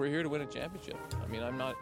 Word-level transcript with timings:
We're 0.00 0.08
here 0.08 0.22
to 0.22 0.30
win 0.30 0.40
a 0.40 0.46
championship. 0.46 0.96
I 1.22 1.26
mean, 1.26 1.42
I'm 1.42 1.58
not 1.58 1.76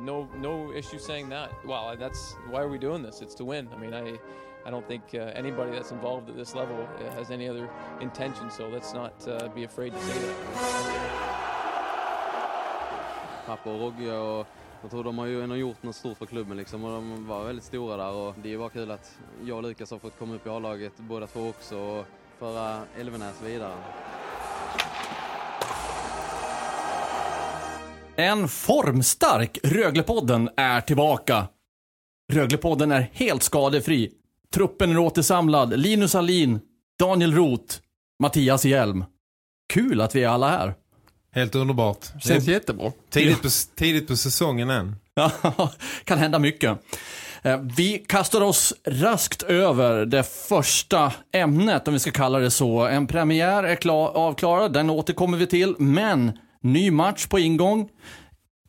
no 0.00 0.26
no 0.40 0.72
issue 0.72 0.98
saying 0.98 1.28
that. 1.28 1.50
Well, 1.66 1.94
that's 1.98 2.34
why 2.50 2.62
are 2.62 2.68
we 2.68 2.78
doing 2.78 3.02
this? 3.02 3.20
It's 3.20 3.34
to 3.34 3.44
win. 3.44 3.68
I 3.74 3.78
mean, 3.78 3.92
I 3.92 4.18
I 4.66 4.70
don't 4.70 4.86
think 4.88 5.02
uh, 5.14 5.18
anybody 5.42 5.72
that's 5.72 5.92
involved 5.92 6.30
at 6.30 6.36
this 6.36 6.54
level 6.54 6.78
uh, 6.80 7.10
has 7.18 7.30
any 7.30 7.46
other 7.48 7.68
intention. 8.00 8.50
So 8.50 8.68
let's 8.68 8.94
not 8.94 9.14
uh, 9.28 9.48
be 9.54 9.64
afraid 9.64 9.92
to 9.92 10.00
say 10.00 10.18
that. 10.18 10.36
Pappa 13.46 13.70
och 13.70 13.80
Rogge 13.80 14.46
jag 14.82 14.90
tror 14.90 15.04
de 15.04 15.18
har 15.18 15.26
ju 15.26 15.42
ändå 15.42 15.56
gjort 15.56 15.82
något 15.82 15.96
stort 15.96 16.18
för 16.18 16.26
klubben 16.26 16.56
liksom 16.56 16.84
och 16.84 16.90
de 16.90 17.26
var 17.26 17.44
väldigt 17.44 17.64
stora 17.64 17.96
där 17.96 18.12
och 18.12 18.34
det 18.42 18.54
är 18.54 18.58
bara 18.58 18.70
kul 18.70 18.90
att 18.90 19.18
jag 19.44 19.56
och 19.56 19.62
Lukas 19.62 19.90
har 19.90 19.98
fått 19.98 20.18
komma 20.18 20.34
upp 20.34 20.46
i 20.46 20.50
A-laget 20.50 20.92
båda 20.96 21.26
två 21.26 21.48
också 21.48 21.78
och 21.78 22.06
föra 22.38 22.82
Elvenäs 22.98 23.42
vidare. 23.42 23.74
En 28.20 28.48
formstark 28.48 29.58
Röglepodden 29.62 30.50
är 30.56 30.80
tillbaka. 30.80 31.48
Röglepodden 32.32 32.92
är 32.92 33.10
helt 33.12 33.42
skadefri. 33.42 34.10
Truppen 34.54 34.90
är 34.90 34.98
återsamlad. 34.98 35.78
Linus 35.78 36.14
Alin, 36.14 36.60
Daniel 36.98 37.34
Roth, 37.34 37.76
Mattias 38.22 38.64
Hjelm. 38.64 39.04
Kul 39.72 40.00
att 40.00 40.14
vi 40.14 40.24
är 40.24 40.28
alla 40.28 40.48
här. 40.48 40.74
Helt 41.34 41.54
underbart. 41.54 42.06
Känns 42.20 42.46
jättebra. 42.46 42.92
Tidigt 43.10 43.42
på, 43.42 43.48
tidigt 43.76 44.08
på 44.08 44.16
säsongen 44.16 44.70
än. 44.70 44.96
Ja, 45.14 45.32
kan 46.04 46.18
hända 46.18 46.38
mycket. 46.38 46.78
Eh, 47.42 47.60
vi 47.76 47.98
kastar 47.98 48.40
oss 48.40 48.74
raskt 48.86 49.42
över 49.42 50.06
det 50.06 50.22
första 50.48 51.12
ämnet, 51.32 51.88
om 51.88 51.94
vi 51.94 52.00
ska 52.00 52.10
kalla 52.10 52.38
det 52.38 52.50
så. 52.50 52.86
En 52.86 53.06
premiär 53.06 53.64
är 53.64 53.76
klar, 53.76 54.08
avklarad, 54.08 54.72
den 54.72 54.90
återkommer 54.90 55.38
vi 55.38 55.46
till. 55.46 55.74
Men 55.78 56.38
Ny 56.60 56.90
match 56.90 57.26
på 57.26 57.38
ingång. 57.38 57.88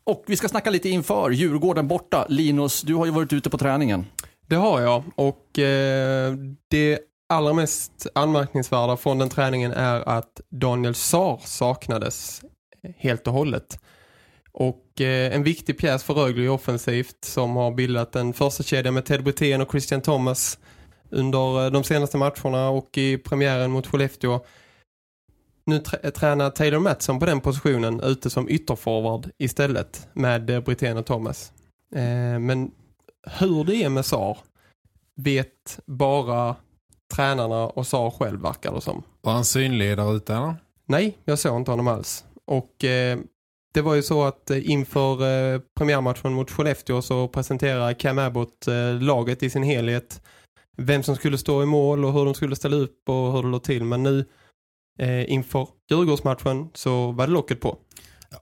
Och 0.04 0.24
vi 0.26 0.36
ska 0.36 0.48
snacka 0.48 0.70
lite 0.70 0.88
inför 0.88 1.30
Djurgården 1.30 1.88
borta. 1.88 2.26
Linus, 2.28 2.82
du 2.82 2.94
har 2.94 3.06
ju 3.06 3.12
varit 3.12 3.32
ute 3.32 3.50
på 3.50 3.58
träningen. 3.58 4.06
Det 4.46 4.56
har 4.56 4.80
jag 4.80 5.02
och 5.14 5.58
eh, 5.58 6.34
det 6.68 6.98
allra 7.28 7.52
mest 7.52 8.06
anmärkningsvärda 8.14 8.96
från 8.96 9.18
den 9.18 9.28
träningen 9.28 9.72
är 9.72 10.08
att 10.08 10.40
Daniel 10.50 10.94
Saar 10.94 11.40
saknades 11.44 12.42
helt 12.96 13.26
och 13.26 13.32
hållet. 13.32 13.80
Och 14.52 15.00
eh, 15.00 15.34
en 15.34 15.42
viktig 15.42 15.78
pjäs 15.78 16.04
för 16.04 16.14
Rögle 16.14 16.48
offensivt 16.48 17.24
som 17.24 17.56
har 17.56 17.70
bildat 17.70 18.16
en 18.16 18.32
första 18.32 18.62
kedja 18.62 18.92
med 18.92 19.04
Ted 19.04 19.24
Brithén 19.24 19.60
och 19.60 19.70
Christian 19.70 20.00
Thomas 20.00 20.58
under 21.10 21.64
eh, 21.64 21.70
de 21.70 21.84
senaste 21.84 22.16
matcherna 22.16 22.68
och 22.68 22.98
i 22.98 23.18
premiären 23.18 23.70
mot 23.70 23.86
Skellefteå 23.86 24.40
nu 25.70 25.78
trä 25.78 26.10
tränar 26.10 26.50
Taylor 26.50 26.78
Matson 26.78 27.18
på 27.18 27.26
den 27.26 27.40
positionen 27.40 28.00
ute 28.00 28.30
som 28.30 28.48
ytterforward 28.48 29.30
istället 29.38 30.08
med 30.12 30.50
eh, 30.50 30.96
och 30.96 31.06
Thomas. 31.06 31.52
Eh, 31.94 32.38
men 32.38 32.70
hur 33.38 33.64
det 33.64 33.76
är 33.76 33.88
med 33.88 34.06
SAR 34.06 34.38
vet 35.16 35.80
bara 35.86 36.56
tränarna 37.14 37.66
och 37.66 37.86
SAR 37.86 38.10
själv 38.10 38.42
verkar 38.42 38.74
det 38.74 38.80
som. 38.80 39.02
Var 39.20 39.32
han 39.32 39.44
synlig 39.44 39.96
där 39.96 40.16
ute 40.16 40.34
eller? 40.34 40.54
Nej, 40.86 41.18
jag 41.24 41.38
såg 41.38 41.56
inte 41.56 41.70
honom 41.70 41.88
alls. 41.88 42.24
Och 42.44 42.84
eh, 42.84 43.18
det 43.74 43.82
var 43.82 43.94
ju 43.94 44.02
så 44.02 44.24
att 44.24 44.50
eh, 44.50 44.70
inför 44.70 45.12
eh, 45.22 45.60
premiärmatchen 45.78 46.32
mot 46.32 46.50
Skellefteå 46.50 47.02
så 47.02 47.28
presenterade 47.28 47.94
Cam 47.94 48.18
Abbott 48.18 48.68
eh, 48.68 49.00
laget 49.00 49.42
i 49.42 49.50
sin 49.50 49.62
helhet. 49.62 50.22
Vem 50.76 51.02
som 51.02 51.16
skulle 51.16 51.38
stå 51.38 51.62
i 51.62 51.66
mål 51.66 52.04
och 52.04 52.12
hur 52.12 52.24
de 52.24 52.34
skulle 52.34 52.56
ställa 52.56 52.76
upp 52.76 53.08
och 53.08 53.32
hur 53.32 53.42
det 53.42 53.48
låg 53.48 53.62
till. 53.62 53.84
Men 53.84 54.02
nu 54.02 54.24
eh, 55.00 55.32
inför 55.32 55.68
Djurgårdsmatchen 55.90 56.68
så 56.74 57.12
var 57.12 57.26
det 57.26 57.32
locket 57.32 57.60
på. 57.60 57.78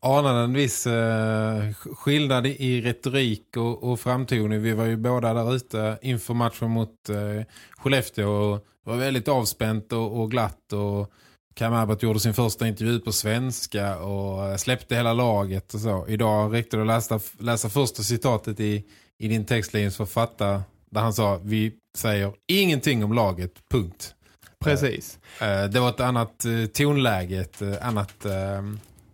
Jag 0.03 0.19
anade 0.19 0.39
en 0.39 0.53
viss 0.53 0.87
eh, 0.87 1.73
skillnad 1.73 2.47
i 2.47 2.81
retorik 2.81 3.57
och, 3.57 3.83
och 3.83 4.01
framtoning. 4.01 4.63
Vi 4.63 4.73
var 4.73 4.85
ju 4.85 4.97
båda 4.97 5.35
där 5.35 5.55
ute 5.55 5.99
inför 6.03 6.35
matchen 6.35 6.71
mot 6.71 7.09
eh, 7.09 7.47
Skellefteå 7.77 8.31
och 8.31 8.59
det 8.85 8.91
var 8.91 8.97
väldigt 8.97 9.29
avspänt 9.29 9.93
och, 9.93 10.21
och 10.21 10.31
glatt 10.31 10.73
och 10.73 11.13
Cam 11.55 11.73
Abbott 11.73 12.03
gjorde 12.03 12.21
sin 12.21 12.35
första 12.35 12.69
intervju 12.69 13.01
på 13.01 13.13
svenska 13.13 13.99
och 13.99 14.47
eh, 14.47 14.57
släppte 14.57 14.95
hela 14.95 15.13
laget 15.13 15.75
och 15.75 15.81
så. 15.81 16.07
Idag 16.09 16.55
räckte 16.55 16.77
det 16.77 16.83
att 16.83 16.87
läsa, 16.87 17.21
läsa 17.39 17.69
första 17.69 18.03
citatet 18.03 18.61
i, 18.61 18.85
i 19.19 19.29
din 19.29 19.47
textlinje 19.47 19.91
för 19.91 20.05
att 20.05 20.11
fatta 20.11 20.63
där 20.91 21.01
han 21.01 21.13
sa 21.13 21.41
vi 21.43 21.73
säger 21.97 22.33
ingenting 22.47 23.05
om 23.05 23.13
laget, 23.13 23.53
punkt. 23.71 24.15
Precis. 24.65 25.19
Eh, 25.41 25.65
det 25.65 25.81
var 25.81 25.89
ett 25.89 26.01
annat 26.01 26.45
eh, 26.45 26.67
tonläge, 26.67 27.41
ett 27.41 27.63
eh, 27.63 27.87
annat, 27.87 28.25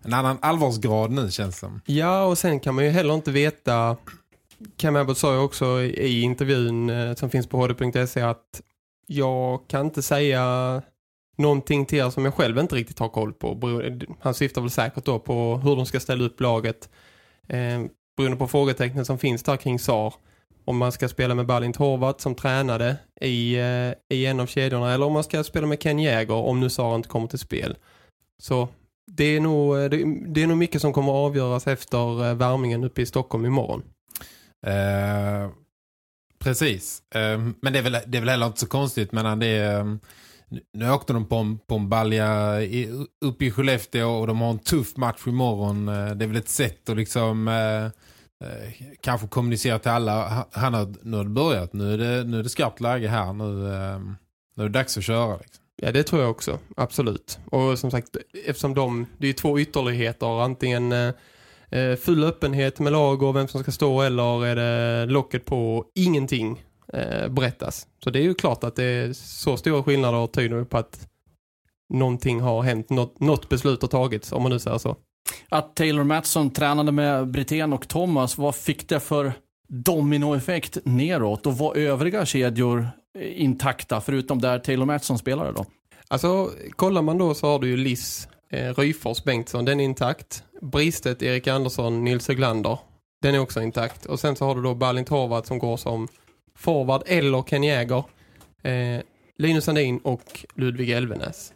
en 0.03 0.12
annan 0.12 0.38
allvarsgrad 0.43 1.10
nu 1.10 1.31
känns 1.31 1.59
som. 1.59 1.81
Ja, 1.87 2.25
och 2.25 2.38
sen 2.38 2.60
kan 2.60 2.75
man 2.75 2.84
ju 2.84 2.91
heller 2.91 3.15
inte 3.15 3.31
veta... 3.31 3.97
Cam 4.77 4.97
Abbott 4.97 5.19
sa 5.19 5.33
ju 5.33 5.38
också 5.38 5.83
i 5.83 6.21
intervjun 6.21 6.91
som 7.16 7.31
finns 7.31 7.47
på 7.47 7.59
hd.se 7.59 8.21
att 8.21 8.62
jag 9.06 9.60
kan 9.69 9.87
inte 9.87 10.03
säga 10.03 10.83
någonting 11.37 11.87
till 11.87 11.99
er 11.99 12.10
som 12.10 12.25
jag 12.25 12.34
själv 12.34 12.59
inte 12.59 12.77
riktigt 12.77 12.99
har 12.99 13.09
koll 13.09 13.33
på. 13.33 13.81
Han 14.21 14.34
syftar 14.34 14.60
väl 14.60 14.71
säkert 14.71 15.04
då 15.04 15.19
på 15.19 15.56
hur 15.56 15.77
de 15.77 15.87
ska 15.87 16.00
ställa 16.00 16.25
upp 16.25 16.41
laget. 16.41 16.88
beroende 18.16 18.37
på 18.37 18.49
frågetecknen 18.49 19.04
som 19.04 19.19
finns 19.19 19.43
där 19.43 19.56
kring 19.56 19.78
SAR 19.78 20.15
om 20.65 20.77
man 20.77 20.93
ska 20.93 21.09
spela 21.09 21.35
med 21.35 21.47
Balint 21.47 21.77
Horvat 21.77 22.21
som 22.21 22.35
tränade 22.35 22.97
i, 23.21 23.55
eh, 23.55 24.17
i 24.17 24.27
en 24.27 24.41
av 24.41 24.47
kedjorna 24.47 24.95
eller 24.95 25.07
om 25.07 25.13
man 25.13 25.25
ska 25.25 25.45
spela 25.45 25.67
med 25.67 25.83
Ken 25.83 25.99
Jäger 25.99 26.35
om 26.35 26.61
nu 26.61 26.71
Sara 26.71 26.95
inte 26.95 27.09
kommer 27.09 27.27
till 27.27 27.39
spel. 27.39 27.77
Så 28.43 28.69
det 29.13 29.25
är, 29.25 29.41
nog, 29.41 29.77
eh, 29.77 29.85
det, 29.85 30.05
det, 30.27 30.43
är 30.43 30.47
nog 30.47 30.59
mycket 30.59 30.81
som 30.81 30.93
kommer 30.93 31.13
att 31.13 31.31
avgöras 31.31 31.67
efter 31.67 31.99
eh, 31.99 32.17
värmningen 32.17 32.39
värmingen 32.39 32.85
uppe 32.85 33.03
i 33.03 33.07
Stockholm 33.07 33.47
imorgon. 33.47 33.83
Eh, 34.67 35.51
precis. 36.39 37.03
Eh, 37.15 37.39
men 37.61 37.73
det 37.73 37.79
är, 37.79 37.83
väl, 37.83 37.97
det 38.07 38.19
är 38.19 38.21
väl 38.21 38.31
heller 38.31 38.47
inte 38.47 38.61
så 38.61 38.67
konstigt 38.67 39.13
men 39.13 39.39
det 39.39 39.47
är... 39.47 39.99
Nu 40.73 40.91
åkte 40.91 41.13
de 41.13 41.27
på 41.27 41.37
en, 41.37 41.59
på 41.59 41.75
en 41.75 41.89
balja 41.89 42.63
i, 42.63 43.07
uppe 43.25 43.45
i 43.45 43.51
Skellefteå 43.51 44.11
och 44.11 44.27
de 44.27 44.41
har 44.41 44.51
en 44.51 44.59
tuff 44.59 44.97
match 44.97 45.27
imorgon. 45.27 45.87
Det 45.87 45.93
är 46.25 46.27
väl 46.27 46.37
ett 46.37 46.49
sätt 46.49 46.89
att 46.89 46.97
liksom 46.97 47.49
Eh, 47.49 47.91
Eh, 48.44 48.72
kanske 49.00 49.27
kommunicera 49.28 49.78
till 49.78 49.91
alla. 49.91 50.47
Han 50.53 50.75
har, 50.75 50.94
nu 51.03 51.16
har 51.16 51.25
det 51.25 51.31
börjat. 51.31 51.72
Nu 51.72 51.94
är 51.94 51.99
det, 51.99 52.25
nu 52.25 52.38
är 52.38 52.43
det 52.43 52.49
skarpt 52.49 52.81
läge 52.81 53.09
här. 53.09 53.32
Nu, 53.32 53.75
ehm, 53.75 54.16
nu 54.56 54.65
är 54.65 54.69
det 54.69 54.78
dags 54.78 54.99
att 54.99 55.05
köra. 55.05 55.37
Liksom. 55.37 55.65
Ja, 55.77 55.93
det 55.93 56.03
tror 56.03 56.22
jag 56.22 56.31
också. 56.31 56.59
Absolut. 56.77 57.38
Och 57.50 57.78
som 57.78 57.91
sagt, 57.91 58.16
eftersom 58.47 58.75
de, 58.75 59.06
det 59.19 59.28
är 59.28 59.33
två 59.33 59.59
ytterligheter. 59.60 60.43
Antingen 60.43 60.93
eh, 60.93 61.15
eh, 61.71 61.97
full 61.97 62.25
öppenhet 62.25 62.81
med 62.81 62.93
lag 62.93 63.22
och 63.22 63.37
vem 63.37 63.49
som 63.49 63.62
ska 63.62 63.72
stå 63.72 64.03
eller 64.03 64.47
är 64.47 64.56
det 64.56 65.06
locket 65.06 65.44
på 65.44 65.84
ingenting 65.94 66.65
eh, 66.93 67.28
berättas. 67.28 67.87
Så 68.04 68.10
det 68.10 68.19
är 68.19 68.22
ju 68.22 68.34
klart 68.34 68.65
att 68.65 68.77
det 68.77 68.84
är 68.84 69.12
så 69.12 69.56
stora 69.56 69.83
skillnader 69.83 70.27
tyder 70.27 70.65
på 70.65 70.78
att 70.78 71.09
någonting 71.89 72.41
har 72.41 72.63
hänt. 72.63 72.91
Något, 72.91 73.21
något 73.21 73.48
beslut 73.48 73.83
har 73.83 73.89
tagits, 73.89 74.33
om 74.33 74.42
man 74.42 74.53
nu 74.53 74.59
säger 74.59 74.78
så. 74.78 74.97
Att 75.54 75.74
Taylor 75.74 76.04
Matson 76.04 76.51
tränade 76.51 76.92
med 76.92 77.28
Britten 77.28 77.72
och 77.72 77.89
Thomas, 77.89 78.39
vad 78.39 78.54
fick 78.54 78.89
det 78.89 79.01
för 79.01 79.33
dominoeffekt 79.68 80.78
neråt? 80.84 81.47
Och 81.47 81.59
var 81.59 81.77
övriga 81.77 82.27
kedjor 82.27 82.89
intakta, 83.18 84.01
förutom 84.01 84.41
där 84.41 84.59
Taylor 84.59 84.86
Matson 84.86 85.18
spelade 85.18 85.53
då? 85.53 85.65
Alltså, 86.09 86.51
kollar 86.71 87.03
man 87.03 87.18
då 87.18 87.34
så 87.34 87.47
har 87.47 87.59
du 87.59 87.68
ju 87.68 87.77
Liss, 87.77 88.28
eh, 88.51 88.74
Ryfors, 88.74 89.24
Bengtsson, 89.24 89.65
den 89.65 89.80
är 89.80 89.84
intakt. 89.84 90.45
Bristet, 90.60 91.22
Erik 91.22 91.47
Andersson, 91.47 92.04
Nils 92.04 92.28
Höglander, 92.28 92.78
den 93.22 93.34
är 93.34 93.39
också 93.39 93.62
intakt. 93.62 94.07
Och 94.07 94.21
sen 94.21 94.36
så 94.36 94.45
har 94.45 94.54
du 94.54 94.62
då 94.62 94.74
Balint 94.74 95.09
Horvath 95.09 95.48
som 95.48 95.59
går 95.59 95.77
som 95.77 96.09
forward 96.57 97.03
eller 97.07 97.42
Ken 97.42 97.62
Jäger, 97.62 98.04
eh, 98.62 99.00
Linus 99.39 99.65
Sandin 99.65 99.98
och 99.98 100.47
Ludvig 100.54 100.91
Elvenäs. 100.91 101.53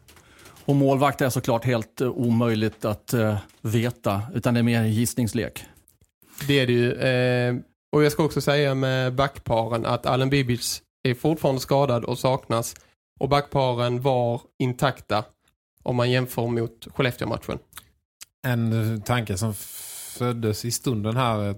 Och 0.68 0.76
målvakt 0.76 1.20
är 1.20 1.30
såklart 1.30 1.64
helt 1.64 2.00
uh, 2.00 2.08
omöjligt 2.08 2.84
att 2.84 3.14
uh, 3.14 3.36
veta, 3.60 4.22
utan 4.34 4.54
det 4.54 4.60
är 4.60 4.64
mer 4.64 4.84
gissningslek. 4.84 5.64
Det 6.46 6.60
är 6.60 6.66
det 6.66 6.72
ju. 6.72 6.92
Eh, 6.92 7.56
och 7.92 8.04
jag 8.04 8.12
ska 8.12 8.24
också 8.24 8.40
säga 8.40 8.74
med 8.74 9.14
backparen 9.14 9.86
att 9.86 10.06
Allen 10.06 10.30
Bibic 10.30 10.82
är 11.02 11.14
fortfarande 11.14 11.60
skadad 11.60 12.04
och 12.04 12.18
saknas. 12.18 12.74
och 13.20 13.28
backparen 13.28 14.02
var 14.02 14.40
intakta 14.58 15.24
om 15.82 15.96
man 15.96 16.10
jämför 16.10 16.46
mot 16.46 16.86
Skellefteå-matchen. 16.94 17.58
En 18.46 19.02
tanke 19.02 19.36
som 19.36 19.54
föddes 20.18 20.64
i 20.64 20.70
stunden 20.70 21.16
här. 21.16 21.56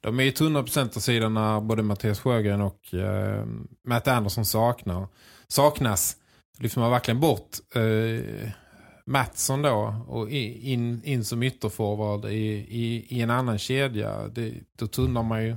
De 0.00 0.20
är 0.20 0.24
ju 0.24 0.30
100% 0.30 0.98
sidan 0.98 1.34
när 1.34 1.60
både 1.60 1.82
Mattias 1.82 2.20
Sjögren 2.20 2.60
och 2.60 2.94
eh, 2.94 3.44
Matt 3.84 4.08
Anderson 4.08 4.44
saknar, 4.44 5.08
saknas. 5.48 6.16
Lyfter 6.58 6.80
man 6.80 6.90
verkligen 6.90 7.20
bort 7.20 7.48
eh, 7.74 8.50
Mattsson 9.06 9.62
då 9.62 9.94
och 10.08 10.30
in, 10.30 11.02
in 11.04 11.24
som 11.24 11.42
ytterforward 11.42 12.24
i, 12.24 12.36
i, 12.68 13.06
i 13.08 13.22
en 13.22 13.30
annan 13.30 13.58
kedja. 13.58 14.28
Det, 14.28 14.52
då 14.78 14.86
tunnar 14.86 15.22
man 15.22 15.44
ju 15.44 15.50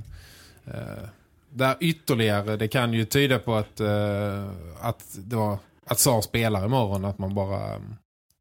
eh, 0.64 1.08
där 1.50 1.76
ytterligare. 1.80 2.56
Det 2.56 2.68
kan 2.68 2.92
ju 2.92 3.04
tyda 3.04 3.38
på 3.38 3.54
att, 3.54 3.80
eh, 3.80 4.48
att 4.80 5.18
det 5.18 5.36
var 5.36 5.58
att 5.86 5.98
Sar 5.98 6.20
spelar 6.20 6.64
imorgon. 6.64 7.04
Att 7.04 7.18
man 7.18 7.34
bara 7.34 7.80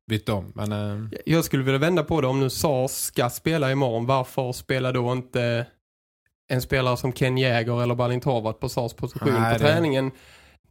bytte 0.07 0.31
om. 0.31 0.51
Men, 0.55 0.71
eh... 0.71 1.19
Jag 1.25 1.45
skulle 1.45 1.63
vilja 1.63 1.79
vända 1.79 2.03
på 2.03 2.21
det. 2.21 2.27
Om 2.27 2.39
nu 2.39 2.49
Sar 2.49 2.87
ska 2.87 3.29
spela 3.29 3.71
imorgon, 3.71 4.05
varför 4.05 4.51
spelar 4.51 4.93
då 4.93 5.11
inte 5.11 5.65
en 6.47 6.61
spelare 6.61 6.97
som 6.97 7.13
Ken 7.13 7.37
Jäger 7.37 7.83
eller 7.83 7.95
Balin 7.95 8.21
Torvart 8.21 8.59
på 8.59 8.69
Sars 8.69 8.93
position 8.93 9.33
Nej, 9.33 9.57
på 9.57 9.63
det... 9.63 9.69
träningen? 9.69 10.11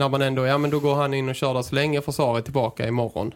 När 0.00 0.08
man 0.08 0.22
ändå, 0.22 0.46
ja 0.46 0.58
men 0.58 0.70
då 0.70 0.80
går 0.80 0.94
han 0.94 1.14
in 1.14 1.28
och 1.28 1.34
kör 1.34 1.54
där 1.54 1.62
så 1.62 1.74
länge 1.74 2.00
för 2.00 2.12
Sar 2.12 2.38
är 2.38 2.42
tillbaka 2.42 2.88
imorgon. 2.88 3.34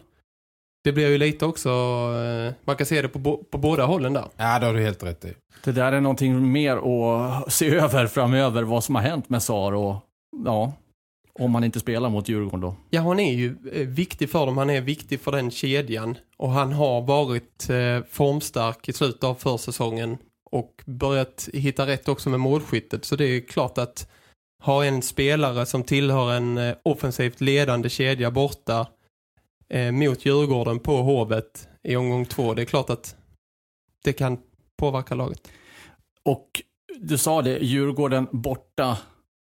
Det 0.83 0.91
blir 0.91 1.09
ju 1.09 1.17
lite 1.17 1.45
också, 1.45 1.69
eh, 1.69 2.53
man 2.65 2.75
kan 2.75 2.85
se 2.85 3.01
det 3.01 3.09
på, 3.09 3.37
på 3.37 3.57
båda 3.57 3.85
hållen 3.85 4.13
där. 4.13 4.25
Ja, 4.37 4.59
det 4.59 4.65
har 4.65 4.73
du 4.73 4.81
helt 4.81 5.03
rätt 5.03 5.25
i. 5.25 5.33
Det 5.63 5.71
där 5.71 5.91
är 5.91 6.01
någonting 6.01 6.51
mer 6.51 6.75
att 6.75 7.53
se 7.53 7.75
över 7.75 8.07
framöver, 8.07 8.63
vad 8.63 8.83
som 8.83 8.95
har 8.95 9.01
hänt 9.01 9.29
med 9.29 9.43
Sar 9.43 9.71
och 9.71 9.95
ja, 10.45 10.73
om 11.39 11.55
han 11.55 11.63
inte 11.63 11.79
spelar 11.79 12.09
mot 12.09 12.29
Djurgården 12.29 12.61
då. 12.61 12.75
Ja, 12.89 13.01
han 13.01 13.19
är 13.19 13.33
ju 13.33 13.55
eh, 13.71 13.87
viktig 13.87 14.29
för 14.29 14.45
dem. 14.45 14.57
Han 14.57 14.69
är 14.69 14.81
viktig 14.81 15.19
för 15.19 15.31
den 15.31 15.51
kedjan. 15.51 16.17
Och 16.37 16.49
han 16.49 16.73
har 16.73 17.01
varit 17.01 17.69
eh, 17.69 18.09
formstark 18.11 18.89
i 18.89 18.93
slutet 18.93 19.23
av 19.23 19.35
försäsongen. 19.35 20.17
Och 20.51 20.83
börjat 20.85 21.49
hitta 21.53 21.87
rätt 21.87 22.07
också 22.07 22.29
med 22.29 22.39
målskyttet. 22.39 23.05
Så 23.05 23.15
det 23.15 23.25
är 23.25 23.39
klart 23.39 23.77
att 23.77 24.07
ha 24.61 24.85
en 24.85 25.01
spelare 25.01 25.65
som 25.65 25.83
tillhör 25.83 26.33
en 26.33 26.57
eh, 26.57 26.75
offensivt 26.83 27.41
ledande 27.41 27.89
kedja 27.89 28.31
borta 28.31 28.87
eh, 29.69 29.91
mot 29.91 30.25
Djurgården 30.25 30.79
på 30.79 30.97
Hovet 30.97 31.67
i 31.83 31.95
omgång 31.95 32.25
två. 32.25 32.53
Det 32.53 32.61
är 32.61 32.65
klart 32.65 32.89
att 32.89 33.15
det 34.03 34.13
kan 34.13 34.37
påverka 34.77 35.15
laget. 35.15 35.51
Och 36.23 36.61
du 36.99 37.17
sa 37.17 37.41
det, 37.41 37.57
Djurgården 37.57 38.27
borta 38.31 38.97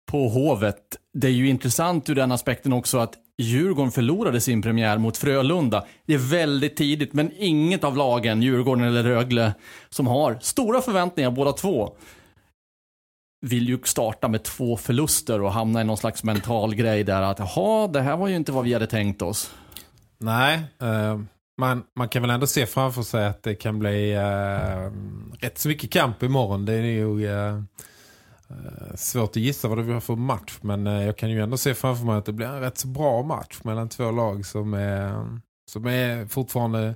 på 0.06 0.28
Hovet. 0.28 0.96
Det 1.12 1.26
är 1.26 1.32
ju 1.32 1.48
intressant 1.48 2.08
ur 2.08 2.14
den 2.14 2.32
aspekten 2.32 2.72
också 2.72 2.98
att 2.98 3.14
Djurgården 3.38 3.92
förlorade 3.92 4.40
sin 4.40 4.62
premiär 4.62 4.98
mot 4.98 5.16
Frölunda. 5.16 5.84
Det 6.06 6.14
är 6.14 6.18
väldigt 6.18 6.76
tidigt, 6.76 7.12
men 7.12 7.32
inget 7.36 7.84
av 7.84 7.96
lagen, 7.96 8.42
Djurgården 8.42 8.84
eller 8.84 9.02
Rögle, 9.02 9.54
som 9.88 10.06
har 10.06 10.38
stora 10.40 10.80
förväntningar 10.80 11.30
båda 11.30 11.52
två, 11.52 11.96
vill 13.44 13.68
ju 13.68 13.78
starta 13.84 14.28
med 14.28 14.42
två 14.42 14.76
förluster 14.76 15.42
och 15.42 15.52
hamna 15.52 15.80
i 15.80 15.84
någon 15.84 15.96
slags 15.96 16.24
mental 16.24 16.74
grej 16.74 17.04
där 17.04 17.22
att 17.22 17.38
jaha, 17.38 17.88
det 17.88 18.00
här 18.00 18.16
var 18.16 18.28
ju 18.28 18.36
inte 18.36 18.52
vad 18.52 18.64
vi 18.64 18.72
hade 18.72 18.86
tänkt 18.86 19.22
oss. 19.22 19.54
Nej, 20.18 20.62
eh, 20.80 21.20
man, 21.58 21.84
man 21.96 22.08
kan 22.08 22.22
väl 22.22 22.30
ändå 22.30 22.46
se 22.46 22.66
framför 22.66 23.02
sig 23.02 23.26
att 23.26 23.42
det 23.42 23.54
kan 23.54 23.78
bli 23.78 24.12
eh, 24.12 24.90
rätt 25.40 25.58
så 25.58 25.68
mycket 25.68 25.90
kamp 25.90 26.22
imorgon. 26.22 26.64
Det 26.64 26.72
är 26.72 26.82
ju 26.82 27.26
eh, 27.26 27.54
eh, 28.50 28.94
svårt 28.94 29.30
att 29.30 29.36
gissa 29.36 29.68
vad 29.68 29.78
det 29.78 29.84
blir 29.84 30.00
för 30.00 30.16
match. 30.16 30.58
Men 30.60 30.86
eh, 30.86 31.04
jag 31.04 31.18
kan 31.18 31.30
ju 31.30 31.42
ändå 31.42 31.56
se 31.56 31.74
framför 31.74 32.04
mig 32.04 32.16
att 32.16 32.26
det 32.26 32.32
blir 32.32 32.46
en 32.46 32.60
rätt 32.60 32.78
så 32.78 32.88
bra 32.88 33.22
match 33.22 33.60
mellan 33.62 33.88
två 33.88 34.10
lag 34.10 34.46
som 34.46 34.74
är, 34.74 35.26
som 35.70 35.86
är 35.86 36.26
fortfarande 36.26 36.94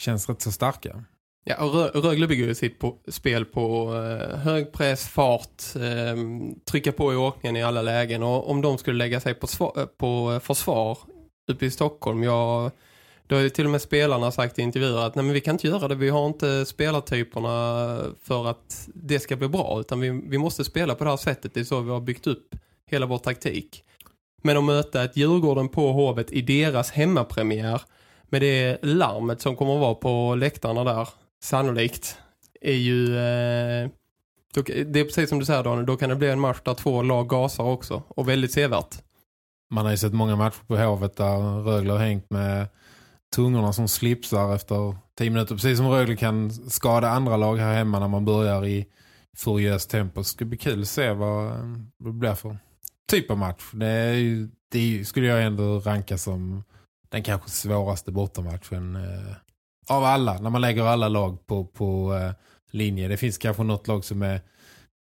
känns 0.00 0.28
rätt 0.28 0.42
så 0.42 0.52
starka. 0.52 1.04
Ja, 1.48 1.64
och 1.64 2.04
Rögle 2.04 2.26
bygger 2.26 2.46
ju 2.46 2.54
sitt 2.54 2.78
på, 2.78 2.96
spel 3.08 3.44
på 3.44 3.94
eh, 3.94 4.38
hög 4.38 4.72
press, 4.72 5.08
fart, 5.08 5.62
eh, 5.76 6.16
trycka 6.70 6.92
på 6.92 7.12
i 7.12 7.16
åkningen 7.16 7.56
i 7.56 7.62
alla 7.62 7.82
lägen. 7.82 8.22
Och 8.22 8.50
om 8.50 8.62
de 8.62 8.78
skulle 8.78 8.98
lägga 8.98 9.20
sig 9.20 9.34
på, 9.34 9.46
på 9.98 10.40
försvar 10.42 10.98
uppe 11.52 11.66
i 11.66 11.70
Stockholm. 11.70 12.22
Jag, 12.22 12.70
då 13.26 13.34
har 13.34 13.42
ju 13.42 13.50
till 13.50 13.64
och 13.64 13.70
med 13.70 13.82
spelarna 13.82 14.30
sagt 14.30 14.58
i 14.58 14.62
intervjuer 14.62 15.06
att 15.06 15.14
nej 15.14 15.24
men 15.24 15.34
vi 15.34 15.40
kan 15.40 15.54
inte 15.54 15.66
göra 15.66 15.88
det. 15.88 15.94
Vi 15.94 16.08
har 16.08 16.26
inte 16.26 16.66
spelartyperna 16.66 17.98
för 18.22 18.46
att 18.46 18.88
det 18.94 19.20
ska 19.20 19.36
bli 19.36 19.48
bra. 19.48 19.80
Utan 19.80 20.00
vi, 20.00 20.22
vi 20.24 20.38
måste 20.38 20.64
spela 20.64 20.94
på 20.94 21.04
det 21.04 21.10
här 21.10 21.16
sättet. 21.16 21.54
Det 21.54 21.60
är 21.60 21.64
så 21.64 21.80
vi 21.80 21.90
har 21.90 22.00
byggt 22.00 22.26
upp 22.26 22.54
hela 22.90 23.06
vår 23.06 23.18
taktik. 23.18 23.84
Men 24.42 24.56
att 24.56 24.64
möta 24.64 25.04
ett 25.04 25.16
Djurgården 25.16 25.68
på 25.68 25.92
Hovet 25.92 26.32
i 26.32 26.42
deras 26.42 26.90
hemmapremiär 26.90 27.80
med 28.28 28.42
det 28.42 28.78
larmet 28.82 29.40
som 29.40 29.56
kommer 29.56 29.74
att 29.74 29.80
vara 29.80 29.94
på 29.94 30.34
läktarna 30.34 30.84
där, 30.84 31.08
sannolikt, 31.42 32.18
är 32.60 32.72
ju... 32.72 33.16
Eh, 33.16 33.90
det 34.64 35.00
är 35.00 35.04
precis 35.04 35.28
som 35.28 35.38
du 35.38 35.44
säger 35.44 35.64
Daniel, 35.64 35.86
då 35.86 35.96
kan 35.96 36.10
det 36.10 36.16
bli 36.16 36.30
en 36.30 36.40
match 36.40 36.60
där 36.64 36.74
två 36.74 37.02
lag 37.02 37.28
gasar 37.28 37.64
också. 37.64 38.02
Och 38.08 38.28
väldigt 38.28 38.52
sevärt. 38.52 39.02
Man 39.70 39.84
har 39.84 39.92
ju 39.92 39.98
sett 39.98 40.12
många 40.12 40.36
matcher 40.36 40.66
på 40.66 40.76
Hovet 40.76 41.16
där 41.16 41.62
Rögle 41.62 41.92
har 41.92 41.98
hängt 41.98 42.30
med 42.30 42.68
tungorna 43.34 43.72
som 43.72 43.88
slipsar 43.88 44.54
efter 44.54 44.96
tio 45.18 45.30
minuter. 45.30 45.54
Precis 45.54 45.78
som 45.78 45.88
Rögle 45.88 46.16
kan 46.16 46.50
skada 46.50 47.08
andra 47.08 47.36
lag 47.36 47.56
här 47.56 47.74
hemma 47.74 48.00
när 48.00 48.08
man 48.08 48.24
börjar 48.24 48.66
i 48.66 48.86
furiöst 49.36 49.90
tempo. 49.90 50.20
Det 50.20 50.24
ska 50.24 50.44
bli 50.44 50.58
kul 50.58 50.80
att 50.82 50.88
se 50.88 51.12
vad 51.12 51.52
det 51.98 52.12
blir 52.12 52.34
för 52.34 52.56
typ 53.10 53.30
av 53.30 53.38
match. 53.38 53.70
Det, 53.72 53.86
är 53.86 54.12
ju, 54.12 54.48
det 54.68 55.04
skulle 55.04 55.26
jag 55.26 55.44
ändå 55.44 55.78
ranka 55.78 56.18
som 56.18 56.64
den 57.08 57.22
kanske 57.22 57.50
svåraste 57.50 58.12
bortamatchen 58.12 58.96
eh, 58.96 59.36
av 59.90 60.04
alla. 60.04 60.38
När 60.38 60.50
man 60.50 60.60
lägger 60.60 60.82
alla 60.82 61.08
lag 61.08 61.46
på, 61.46 61.64
på 61.64 62.14
eh, 62.14 62.32
linje. 62.70 63.08
Det 63.08 63.16
finns 63.16 63.38
kanske 63.38 63.62
något 63.62 63.88
lag 63.88 64.04
som 64.04 64.22
är 64.22 64.40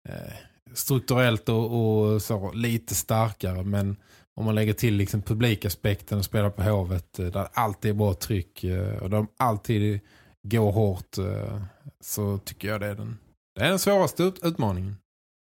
eh, 0.09 0.33
strukturellt 0.73 1.49
och, 1.49 1.65
och 1.65 2.21
så 2.21 2.51
lite 2.51 2.95
starkare. 2.95 3.63
Men 3.63 3.97
om 4.35 4.45
man 4.45 4.55
lägger 4.55 4.73
till 4.73 4.95
liksom 4.95 5.21
publikaspekten 5.21 6.17
och 6.17 6.25
spelar 6.25 6.49
på 6.49 6.63
hovet 6.63 7.19
eh, 7.19 7.25
där 7.25 7.47
alltid 7.53 7.91
är 7.91 7.95
bra 7.95 8.13
tryck 8.13 8.63
eh, 8.63 8.97
och 8.97 9.09
de 9.09 9.27
alltid 9.37 9.99
går 10.43 10.71
hårt 10.71 11.17
eh, 11.17 11.61
så 12.01 12.37
tycker 12.37 12.67
jag 12.67 12.81
det 12.81 12.87
är 12.87 12.95
den, 12.95 13.17
det 13.55 13.61
är 13.61 13.69
den 13.69 13.79
svåraste 13.79 14.23
ut 14.23 14.39
utmaningen. 14.43 14.97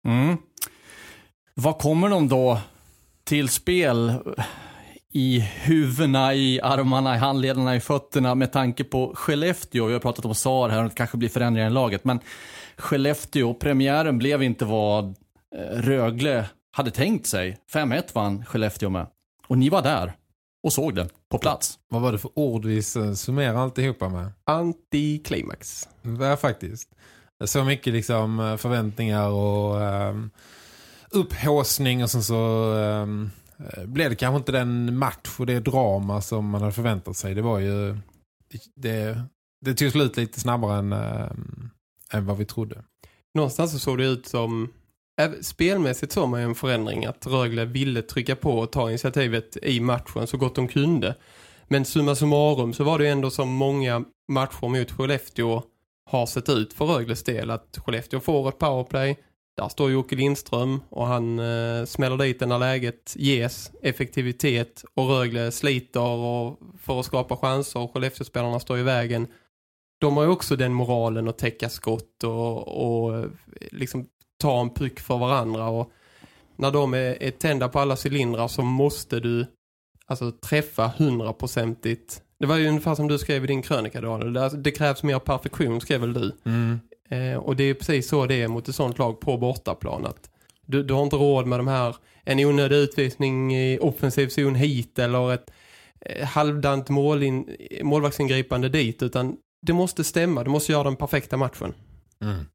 Mm. 0.07 0.37
Vad 1.53 1.79
kommer 1.79 2.09
de 2.09 2.27
då 2.27 2.61
till 3.23 3.49
spel 3.49 4.13
i 5.15 5.39
huvudena, 5.39 6.33
i 6.33 6.61
armarna, 6.61 7.15
i 7.15 7.17
handledarna, 7.17 7.75
i 7.75 7.79
fötterna 7.79 8.35
med 8.35 8.51
tanke 8.51 8.83
på 8.83 9.11
Skellefteå? 9.15 9.85
Vi 9.85 9.93
har 9.93 9.99
pratat 9.99 10.25
om 10.25 10.35
SAR 10.35 10.69
här 10.69 10.83
och 10.83 10.89
det 10.89 10.95
kanske 10.95 11.17
blir 11.17 11.29
förändringar 11.29 11.69
i 11.69 11.73
laget 11.73 12.03
men 12.03 12.19
Skellefteå, 12.77 13.53
premiären 13.53 14.17
blev 14.17 14.43
inte 14.43 14.65
vad 14.65 15.15
Rögle 15.71 16.45
hade 16.71 16.91
tänkt 16.91 17.27
sig. 17.27 17.57
5-1 17.73 18.03
vann 18.13 18.45
Skellefteå 18.45 18.89
med. 18.89 19.07
Och 19.47 19.57
ni 19.57 19.69
var 19.69 19.81
där 19.81 20.13
och 20.63 20.73
såg 20.73 20.95
den 20.95 21.09
på 21.29 21.37
plats. 21.37 21.79
Vad 21.89 22.01
var 22.01 22.11
det 22.11 22.17
för 22.17 22.31
ord 22.39 22.65
vi 22.65 22.81
summerar 23.15 23.55
alltihopa 23.55 24.09
med? 24.09 24.31
Antiklimax. 24.43 25.89
Ja, 26.19 26.37
faktiskt. 26.37 26.89
Så 27.45 27.63
mycket 27.63 27.93
liksom 27.93 28.39
eh, 28.39 28.57
förväntningar 28.57 29.29
och 29.29 29.75
um, 29.81 30.31
upphåsning 31.11 32.03
och 32.03 32.09
sen 32.09 32.23
så 32.23 32.73
um, 32.73 33.31
Eh, 33.59 33.85
blev 33.85 34.09
det 34.09 34.15
kanske 34.15 34.37
inte 34.37 34.51
den 34.51 34.97
match 34.97 35.39
och 35.39 35.45
det 35.45 35.59
drama 35.59 36.21
som 36.21 36.49
man 36.49 36.61
hade 36.61 36.73
förväntat 36.73 37.17
sig. 37.17 37.35
Det 37.35 37.41
var 37.41 37.59
ju 37.59 37.97
det, 38.75 39.21
det 39.61 39.73
tog 39.73 39.91
slut 39.91 40.17
lite 40.17 40.39
snabbare 40.39 40.79
än, 40.79 40.93
äh, 40.93 41.29
än 42.11 42.25
vad 42.25 42.37
vi 42.37 42.45
trodde. 42.45 42.83
Någonstans 43.33 43.71
så 43.71 43.79
såg 43.79 43.97
det 43.97 44.05
ut 44.05 44.25
som 44.25 44.73
eh, 45.21 45.31
Spelmässigt 45.41 46.11
såg 46.11 46.29
man 46.29 46.39
ju 46.39 46.45
en 46.45 46.55
förändring 46.55 47.05
att 47.05 47.27
Rögle 47.27 47.65
ville 47.65 48.01
trycka 48.01 48.35
på 48.35 48.59
och 48.59 48.71
ta 48.71 48.89
initiativet 48.89 49.57
i 49.61 49.79
matchen 49.79 50.27
så 50.27 50.37
gott 50.37 50.55
de 50.55 50.67
kunde. 50.67 51.15
Men 51.67 51.85
summa 51.85 52.15
summarum 52.15 52.73
så 52.73 52.83
var 52.83 52.99
det 52.99 53.07
ändå 53.07 53.29
som 53.29 53.49
många 53.49 54.03
matcher 54.27 54.67
mot 54.67 54.91
Skellefteå 54.91 55.63
har 56.05 56.25
sett 56.25 56.49
ut 56.49 56.73
för 56.73 56.85
Rögles 56.85 57.23
del. 57.23 57.51
Att 57.51 57.77
Skellefteå 57.77 58.19
får 58.19 58.49
ett 58.49 58.59
powerplay, 58.59 59.17
där 59.55 59.69
står 59.69 59.91
Jocke 59.91 60.15
Lindström 60.15 60.81
och 60.89 61.07
han 61.07 61.39
eh, 61.39 61.85
smäller 61.85 62.17
dit 62.17 62.39
när 62.39 62.59
läget 62.59 63.13
ges 63.15 63.71
effektivitet 63.81 64.85
och 64.93 65.09
Rögle 65.09 65.51
sliter 65.51 66.01
och 66.01 66.59
för 66.79 66.99
att 66.99 67.05
skapa 67.05 67.37
chanser 67.37 67.79
och 67.79 67.93
Skellefteå-spelarna 67.93 68.59
står 68.59 68.77
i 68.77 68.83
vägen. 68.83 69.27
De 69.99 70.17
har 70.17 70.23
ju 70.23 70.29
också 70.29 70.55
den 70.55 70.73
moralen 70.73 71.27
att 71.27 71.37
täcka 71.37 71.69
skott 71.69 72.23
och, 72.23 72.67
och 72.67 73.17
eh, 73.17 73.25
liksom 73.71 74.05
ta 74.41 74.61
en 74.61 74.69
puck 74.69 74.99
för 74.99 75.17
varandra 75.17 75.67
och 75.67 75.91
när 76.55 76.71
de 76.71 76.93
är, 76.93 77.23
är 77.23 77.31
tända 77.31 77.69
på 77.69 77.79
alla 77.79 77.97
cylindrar 78.05 78.47
så 78.47 78.61
måste 78.61 79.19
du 79.19 79.45
alltså 80.05 80.31
träffa 80.31 80.91
hundraprocentigt. 80.97 82.21
Det 82.39 82.45
var 82.45 82.57
ju 82.57 82.67
ungefär 82.67 82.95
som 82.95 83.07
du 83.07 83.17
skrev 83.17 83.43
i 83.43 83.47
din 83.47 83.61
krönika 83.61 84.01
Daniel. 84.01 84.33
Det, 84.33 84.43
alltså, 84.43 84.57
det 84.57 84.71
krävs 84.71 85.03
mer 85.03 85.19
perfektion 85.19 85.81
skrev 85.81 86.01
väl 86.01 86.13
du. 86.13 86.31
Mm. 86.45 86.79
Eh, 87.09 87.35
och 87.35 87.55
det 87.55 87.63
är 87.63 87.73
precis 87.73 88.07
så 88.09 88.25
det 88.25 88.41
är 88.41 88.47
mot 88.47 88.67
ett 88.67 88.75
sånt 88.75 88.97
lag 88.97 89.19
på 89.19 89.37
bortaplan. 89.37 90.05
Att 90.05 90.29
du, 90.65 90.83
du 90.83 90.93
har 90.93 91.03
inte 91.03 91.15
råd 91.15 91.47
med 91.47 91.59
de 91.59 91.67
här 91.67 91.95
en 92.23 92.39
onödig 92.39 92.75
utvisning 92.75 93.55
i 93.55 93.79
offensiv 93.81 94.27
zon 94.27 94.55
hit 94.55 94.99
eller 94.99 95.33
ett 95.33 95.51
eh, 96.01 96.25
halvdant 96.25 96.89
målin, 96.89 97.57
målvaktsingripande 97.81 98.69
dit 98.69 99.03
utan 99.03 99.37
det 99.61 99.73
måste 99.73 100.03
stämma, 100.03 100.43
Du 100.43 100.49
måste 100.49 100.71
göra 100.71 100.83
den 100.83 100.95
perfekta 100.95 101.37
matchen. 101.37 101.73
Mm. 102.21 102.45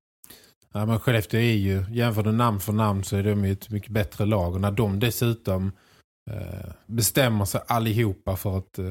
Ja, 0.72 0.86
men 0.86 1.00
Skellefteå 1.00 1.40
är 1.40 1.54
ju, 1.54 1.84
jämför 1.90 2.22
namn 2.22 2.60
för 2.60 2.72
namn 2.72 3.04
så 3.04 3.16
är 3.16 3.22
de 3.22 3.44
ju 3.44 3.52
ett 3.52 3.70
mycket 3.70 3.90
bättre 3.90 4.26
lag. 4.26 4.54
Och 4.54 4.60
när 4.60 4.70
de 4.70 5.00
dessutom 5.00 5.72
Eh, 6.32 6.70
bestämmer 6.86 7.44
sig 7.44 7.60
allihopa 7.66 8.36
för 8.36 8.58
att 8.58 8.78
eh, 8.78 8.84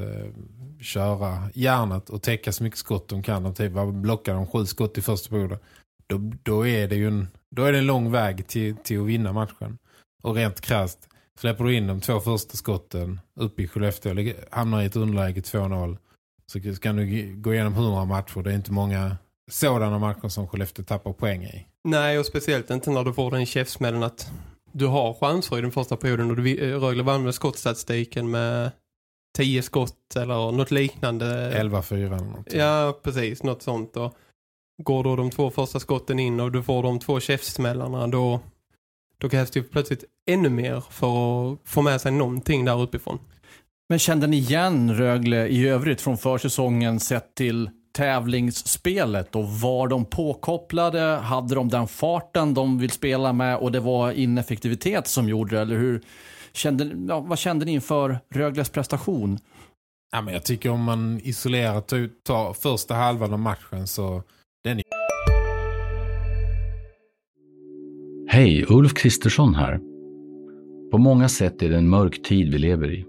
köra 0.81 1.49
järnet 1.53 2.09
och 2.09 2.21
täcka 2.21 2.51
så 2.51 2.63
mycket 2.63 2.79
skott 2.79 3.09
de 3.09 3.23
kan. 3.23 3.53
Typ 3.53 3.73
blockar 3.91 4.33
de 4.33 4.47
sju 4.47 4.65
skott 4.65 4.97
i 4.97 5.01
första 5.01 5.29
perioden. 5.29 5.59
Då, 6.07 6.17
då 6.43 6.67
är 6.67 6.87
det 6.87 6.95
ju 6.95 7.07
en, 7.07 7.27
då 7.51 7.63
är 7.63 7.71
det 7.71 7.77
en 7.77 7.85
lång 7.85 8.11
väg 8.11 8.47
till, 8.47 8.75
till 8.75 9.01
att 9.01 9.07
vinna 9.07 9.33
matchen. 9.33 9.77
Och 10.23 10.35
rent 10.35 10.61
krasst 10.61 11.09
släpper 11.39 11.63
du 11.63 11.75
in 11.75 11.87
de 11.87 12.01
två 12.01 12.19
första 12.19 12.57
skotten 12.57 13.19
upp 13.35 13.59
i 13.59 13.67
Skellefteå 13.67 14.33
hamnar 14.51 14.81
i 14.81 14.85
ett 14.85 14.95
underläge 14.95 15.41
2-0 15.41 15.97
så 16.45 16.59
kan 16.81 16.95
du 16.95 17.35
gå 17.35 17.53
igenom 17.53 17.73
100 17.73 18.05
matcher. 18.05 18.43
Det 18.43 18.51
är 18.51 18.55
inte 18.55 18.71
många 18.71 19.17
sådana 19.51 19.99
matcher 19.99 20.27
som 20.27 20.47
Skellefteå 20.47 20.85
tappar 20.85 21.13
poäng 21.13 21.43
i. 21.43 21.65
Nej, 21.83 22.19
och 22.19 22.25
speciellt 22.25 22.69
inte 22.69 22.91
när 22.91 23.03
du 23.03 23.13
får 23.13 23.31
den 23.31 23.45
käftsmällen 23.45 24.03
att 24.03 24.31
du 24.71 24.85
har 24.85 25.13
chanser 25.13 25.57
i 25.57 25.61
den 25.61 25.71
första 25.71 25.95
perioden 25.95 26.29
och 26.29 26.37
du, 26.37 26.57
eh, 26.57 26.79
Rögle 26.79 27.03
vann 27.03 27.23
med 27.23 27.35
skottstatistiken 27.35 28.31
med 28.31 28.71
10 29.37 29.61
skott 29.61 30.15
eller 30.15 30.51
något 30.51 30.71
liknande. 30.71 31.53
11-4 31.53 32.15
eller 32.15 32.25
något. 32.25 32.53
Ja, 32.53 32.99
precis. 33.03 33.43
Något 33.43 33.61
sånt. 33.61 33.97
Och 33.97 34.13
går 34.83 35.03
då 35.03 35.15
de 35.15 35.29
två 35.31 35.49
första 35.49 35.79
skotten 35.79 36.19
in 36.19 36.39
och 36.39 36.51
du 36.51 36.63
får 36.63 36.83
de 36.83 36.99
två 36.99 37.19
käftsmällarna 37.19 38.07
då, 38.07 38.39
då 39.17 39.29
krävs 39.29 39.51
det 39.51 39.63
plötsligt 39.63 40.03
ännu 40.29 40.49
mer 40.49 40.83
för 40.89 41.53
att 41.53 41.59
få 41.63 41.81
med 41.81 42.01
sig 42.01 42.11
någonting 42.11 42.65
där 42.65 42.81
uppifrån. 42.81 43.19
Men 43.89 43.99
kände 43.99 44.27
ni 44.27 44.37
igen 44.37 44.97
Rögle 44.97 45.47
i 45.47 45.67
övrigt 45.67 46.01
från 46.01 46.17
försäsongen 46.17 46.99
sett 46.99 47.35
till 47.35 47.69
tävlingsspelet 47.99 49.35
och 49.35 49.49
var 49.49 49.87
de 49.87 50.05
påkopplade? 50.05 50.99
Hade 51.01 51.55
de 51.55 51.69
den 51.69 51.87
farten 51.87 52.53
de 52.53 52.79
vill 52.79 52.89
spela 52.89 53.33
med 53.33 53.57
och 53.57 53.71
det 53.71 53.79
var 53.79 54.11
ineffektivitet 54.11 55.07
som 55.07 55.29
gjorde 55.29 55.55
det? 55.55 55.61
Eller 55.61 55.77
hur 55.77 56.01
kände, 56.53 56.91
ja, 57.07 57.19
vad 57.19 57.39
kände 57.39 57.65
ni 57.65 57.71
inför 57.71 58.19
Rögles 58.33 58.69
prestation? 58.69 59.39
Ja, 60.11 60.21
men 60.21 60.33
jag 60.33 60.43
tycker 60.43 60.69
om 60.69 60.83
man 60.83 61.19
isolerat 61.23 61.87
tar 62.23 62.53
första 62.53 62.93
halvan 62.93 63.33
av 63.33 63.39
matchen 63.39 63.87
så 63.87 64.23
den 64.63 64.77
är... 64.77 64.83
Hej, 68.27 68.65
Ulf 68.69 68.93
Kristersson 68.93 69.55
här. 69.55 69.79
På 70.91 70.97
många 70.97 71.29
sätt 71.29 71.61
är 71.61 71.69
det 71.69 71.77
en 71.77 71.89
mörk 71.89 72.23
tid 72.23 72.51
vi 72.51 72.57
lever 72.57 72.93
i. 72.93 73.08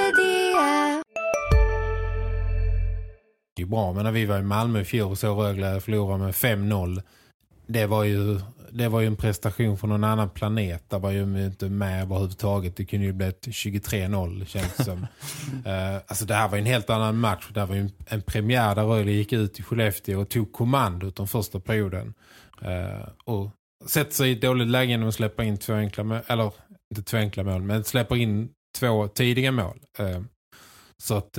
ju 3.61 3.67
bra. 3.67 3.93
Men 3.93 4.03
när 4.03 4.11
vi 4.11 4.25
var 4.25 4.39
i 4.39 4.43
Malmö 4.43 4.81
i 4.81 4.85
fjol 4.85 5.17
så 5.17 5.41
Rögle 5.41 5.81
förlorade 5.81 6.23
med 6.23 6.33
5-0. 6.33 7.01
Det 7.67 7.85
var 7.85 8.03
ju 8.03 8.39
det 8.71 8.87
var 8.87 9.01
ju 9.01 9.07
en 9.07 9.15
prestation 9.15 9.77
från 9.77 9.89
någon 9.89 10.03
annan 10.03 10.29
planet. 10.29 10.89
Där 10.89 10.99
var 10.99 11.11
ju 11.11 11.45
inte 11.45 11.69
med 11.69 12.01
överhuvudtaget. 12.01 12.75
Det 12.75 12.85
kunde 12.85 13.05
ju 13.05 13.13
bli 13.13 13.27
ett 13.27 13.47
23-0 13.47 14.45
känns 14.45 14.85
som. 14.85 14.97
uh, 14.99 15.95
alltså 16.07 16.25
det 16.25 16.33
här 16.33 16.47
var 16.47 16.57
en 16.57 16.65
helt 16.65 16.89
annan 16.89 17.17
match. 17.17 17.47
Det 17.53 17.59
här 17.59 17.67
var 17.67 17.75
ju 17.75 17.81
en, 17.81 17.91
en 18.05 18.21
premiär 18.21 18.75
där 18.75 18.83
Rögle 18.83 19.11
gick 19.11 19.33
ut 19.33 19.59
i 19.59 19.63
Skellefteå 19.63 20.21
och 20.21 20.29
tog 20.29 20.51
kommandot 20.51 21.15
den 21.15 21.27
första 21.27 21.59
perioden. 21.59 22.13
Uh, 22.65 23.07
och 23.23 23.49
sätter 23.85 24.11
sig 24.11 24.29
i 24.29 24.33
ett 24.33 24.41
dåligt 24.41 24.67
läge 24.67 24.91
genom 24.91 25.09
att 25.09 25.15
släppa 25.15 25.43
in 25.43 25.57
två 25.57 25.73
enkla 25.73 26.03
mål. 26.03 26.19
Eller 26.27 26.51
inte 26.91 27.03
två 27.03 27.17
enkla 27.17 27.43
mål, 27.43 27.61
men 27.61 27.83
släpper 27.83 28.15
in 28.15 28.49
två 28.79 29.07
tidiga 29.07 29.51
mål. 29.51 29.79
Uh, 29.99 30.21
så 30.97 31.17
att 31.17 31.33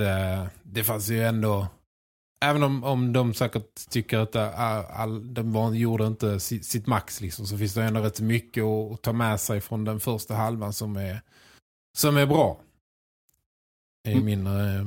det 0.63 0.83
fanns 0.83 1.09
ju 1.09 1.23
ändå 1.23 1.67
även 2.43 2.63
om, 2.63 2.83
om 2.83 3.13
de 3.13 3.33
säkert 3.33 3.89
tycker 3.89 4.19
att 4.19 4.35
all, 4.35 4.85
all, 4.85 5.33
de 5.33 5.75
gjorde 5.75 6.07
inte 6.07 6.39
sitt, 6.39 6.65
sitt 6.65 6.87
max 6.87 7.21
liksom, 7.21 7.45
så 7.45 7.57
finns 7.57 7.73
det 7.73 7.83
ändå 7.83 8.01
rätt 8.01 8.19
mycket 8.19 8.63
att, 8.63 8.91
att, 8.91 9.01
ta 9.01 9.13
med 9.13 9.39
sig 9.39 9.61
från 9.61 9.85
den 9.85 9.99
första 9.99 10.33
halvan 10.35 10.73
som 10.73 10.95
är, 10.95 11.21
som 11.97 12.17
är 12.17 12.25
bra. 12.25 12.59
I 14.07 14.11
mm. 14.11 14.25
min 14.25 14.47
eh, 14.47 14.85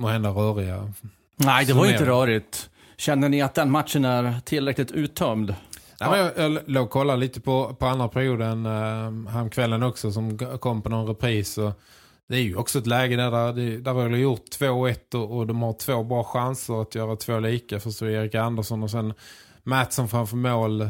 måhända 0.00 0.30
röriga. 0.30 0.92
Nej, 1.36 1.64
det 1.64 1.72
var 1.72 1.86
ju 1.86 1.92
inte 1.92 2.06
rörigt. 2.06 2.70
Känner 2.96 3.28
ni 3.28 3.42
att 3.42 3.54
den 3.54 3.70
matchen 3.70 4.04
är 4.04 4.40
tillräckligt 4.44 4.90
uttömd? 4.90 5.54
Ja. 5.98 6.16
jag, 6.16 6.32
jag 6.36 6.58
låg 6.66 6.84
och 6.84 6.90
kollade 6.90 7.20
lite 7.20 7.40
på, 7.40 7.74
på 7.74 7.86
andra 7.86 8.08
perioden 8.08 8.66
eh, 8.66 9.30
häromkvällen 9.32 9.82
också 9.82 10.12
som 10.12 10.38
kom 10.38 10.82
på 10.82 10.88
någon 10.88 11.06
repris 11.06 11.58
och 11.58 11.80
det 12.28 12.36
är 12.36 12.42
ju 12.42 12.56
också 12.56 12.78
ett 12.78 12.86
läge 12.86 13.16
där, 13.16 13.30
där, 13.30 13.78
där 13.78 13.94
har 13.94 14.08
gjort 14.08 14.44
2-1 14.60 15.14
och, 15.14 15.36
och, 15.36 15.46
de 15.46 15.62
har 15.62 15.72
två 15.72 16.04
bra 16.04 16.24
chanser 16.24 16.82
att 16.82 16.94
göra 16.94 17.16
två 17.16 17.38
lika 17.38 17.80
för 17.80 17.90
så 17.90 18.06
Erik 18.06 18.34
Andersson 18.34 18.82
och 18.82 18.90
sen 18.90 19.14
Mattsson 19.62 20.08
framför 20.08 20.36
mål. 20.36 20.88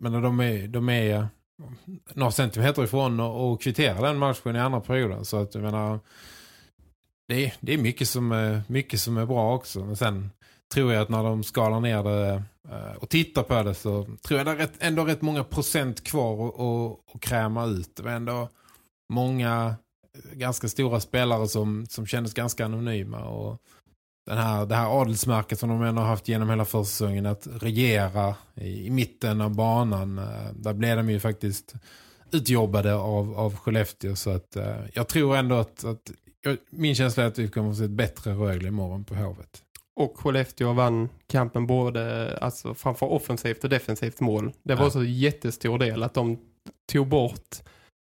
Men 0.00 0.22
de 0.22 0.40
är, 0.40 0.68
de 0.68 0.88
är 0.88 1.28
några 2.14 2.32
centimeter 2.32 2.84
ifrån 2.84 3.20
och, 3.20 3.52
och 3.52 3.62
kvitterar 3.62 4.02
den 4.02 4.18
matchen 4.18 4.56
i 4.56 4.58
andra 4.58 4.80
perioden. 4.80 5.24
Så 5.24 5.36
att 5.36 5.54
jag 5.54 5.62
menar, 5.64 6.00
det 7.28 7.44
är, 7.44 7.54
det 7.60 7.74
är 7.74 7.78
mycket, 7.78 8.08
som 8.08 8.32
är, 8.32 8.62
mycket 8.66 9.00
som 9.00 9.16
är 9.16 9.26
bra 9.26 9.54
också. 9.54 9.84
Men 9.84 9.96
sen 9.96 10.30
tror 10.74 10.92
jag 10.92 11.02
att 11.02 11.08
när 11.08 11.22
de 11.22 11.42
skalar 11.42 11.80
ner 11.80 12.02
det 12.02 12.42
eh, 12.68 12.96
och 12.98 13.08
tittar 13.08 13.42
på 13.42 13.62
det 13.62 13.74
så 13.74 14.04
tror 14.22 14.38
jag 14.38 14.46
det 14.46 14.52
är 14.52 14.56
rätt, 14.56 14.74
ändå 14.78 15.04
rätt 15.04 15.22
många 15.22 15.44
procent 15.44 16.04
kvar 16.04 16.48
att 16.48 17.20
kräma 17.20 17.66
ut. 17.66 17.96
Det 17.96 18.02
var 18.02 18.10
ändå 18.10 18.48
många 19.12 19.74
ganska 20.32 20.68
stora 20.68 21.00
spelare 21.00 21.48
som, 21.48 21.86
som 21.86 22.06
kändes 22.06 22.34
ganska 22.34 22.64
anonyma 22.64 23.24
och 23.24 23.62
den 24.26 24.38
här, 24.38 24.66
det 24.66 24.74
här 24.74 25.00
adelsmärket 25.00 25.58
som 25.58 25.68
de 25.68 25.82
ändå 25.82 26.02
har 26.02 26.08
haft 26.08 26.28
genom 26.28 26.50
hela 26.50 26.64
försäsongen 26.64 27.26
att 27.26 27.48
regera 27.60 28.34
i, 28.54 28.86
i, 28.86 28.90
mitten 28.90 29.40
av 29.40 29.54
banan 29.54 30.18
eh, 30.18 30.52
där 30.54 30.72
blev 30.72 30.96
de 30.96 31.10
ju 31.10 31.20
faktiskt 31.20 31.74
utjobbade 32.32 32.94
av, 32.94 33.38
av 33.38 33.56
Skellefteå 33.56 34.16
så 34.16 34.30
att 34.30 34.56
uh, 34.56 34.64
jag 34.94 35.08
tror 35.08 35.36
ändå 35.36 35.54
att, 35.54 35.84
att 35.84 36.10
jag, 36.40 36.56
min 36.70 36.94
känsla 36.94 37.22
är 37.22 37.26
att 37.26 37.38
vi 37.38 37.48
kommer 37.48 37.70
att 37.70 37.76
se 37.76 37.84
ett 37.84 37.90
bättre 37.90 38.32
Rögle 38.32 38.68
imorgon 38.68 39.04
på 39.04 39.14
Hovet. 39.14 39.62
Och 39.96 40.18
Skellefteå 40.18 40.72
vann 40.72 41.08
kampen 41.26 41.66
både 41.66 42.36
alltså 42.40 42.74
framför 42.74 43.06
offensivt 43.06 43.64
och 43.64 43.70
defensivt 43.70 44.20
mål. 44.20 44.52
Det 44.62 44.74
var 44.74 44.84
ja. 44.84 44.90
så 44.90 45.04
jättestor 45.04 45.78
del 45.78 46.02
att 46.02 46.14
de 46.14 46.38
tog 46.92 47.08
bort 47.08 47.56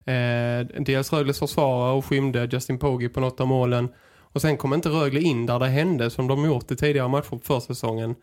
Eh, 0.07 0.67
dels 0.83 1.13
Rögles 1.13 1.39
försvarare 1.39 1.93
och 1.93 2.05
skymde 2.05 2.49
Justin 2.53 2.79
Pogge 2.79 3.09
på 3.09 3.21
något 3.21 3.41
av 3.41 3.47
målen. 3.47 3.89
Och 4.33 4.41
sen 4.41 4.57
kom 4.57 4.75
inte 4.75 4.89
Rögle 4.89 5.21
in 5.21 5.47
där 5.47 5.59
det 5.59 5.69
hände 5.69 6.11
som 6.11 6.29
de 6.29 6.45
gjort 6.45 6.71
i 6.71 6.77
tidigare 6.77 7.09
matcher 7.09 7.29
på 7.29 7.39
försäsongen 7.39 8.15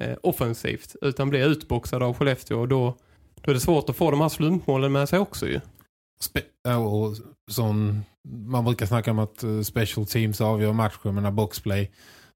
eh, 0.00 0.16
offensivt. 0.22 0.96
Utan 1.02 1.30
blev 1.30 1.42
utboxade 1.42 2.04
av 2.04 2.14
Skellefteå 2.14 2.60
och 2.60 2.68
då, 2.68 2.96
då 3.40 3.50
är 3.50 3.54
det 3.54 3.60
svårt 3.60 3.88
att 3.88 3.96
få 3.96 4.10
de 4.10 4.20
här 4.20 4.28
slumpmålen 4.28 4.92
med 4.92 5.08
sig 5.08 5.18
också 5.18 5.46
ju. 5.46 5.60
Spe 6.20 6.42
och 6.74 7.16
som 7.50 8.02
man 8.24 8.64
brukar 8.64 8.86
snacka 8.86 9.10
om 9.10 9.18
att 9.18 9.42
eh, 9.42 9.60
special 9.60 10.06
teams 10.06 10.40
avgör 10.40 10.72
matcher 10.72 11.12
med 11.12 11.32
boxplay. 11.32 11.90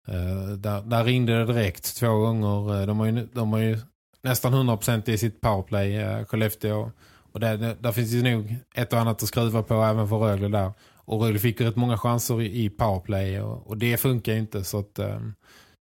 Eh, 0.08 0.56
där, 0.56 0.82
där, 0.82 1.04
ringde 1.04 1.38
det 1.38 1.44
direkt 1.44 1.96
två 1.96 2.18
gånger. 2.18 2.80
Eh, 2.80 2.86
de 2.86 2.98
har 2.98 3.06
ju, 3.06 3.28
de 3.32 3.52
har 3.52 3.58
ju 3.58 3.78
nästan 4.22 4.54
100% 4.54 5.10
i 5.10 5.18
sitt 5.18 5.40
powerplay, 5.40 5.96
eh, 5.96 6.24
Skellefteå. 6.24 6.80
Och 6.80 6.90
där, 7.40 7.76
där 7.80 7.92
finns 7.92 8.12
ju 8.12 8.22
nog 8.22 8.56
ett 8.74 8.92
och 8.92 8.98
annat 8.98 9.22
att 9.22 9.28
skruva 9.28 9.62
på 9.62 9.74
även 9.74 10.08
för 10.08 10.16
Rögle 10.16 10.48
där. 10.48 10.72
Och 10.94 11.22
Rögle 11.22 11.38
fick 11.38 11.60
rätt 11.60 11.76
många 11.76 11.98
chanser 11.98 12.42
i, 12.42 12.70
powerplay 12.70 13.40
och, 13.40 13.66
och, 13.66 13.76
det 13.76 13.96
funkar 13.96 14.32
inte 14.32 14.64
så 14.64 14.78
att 14.78 14.98
um, 14.98 15.34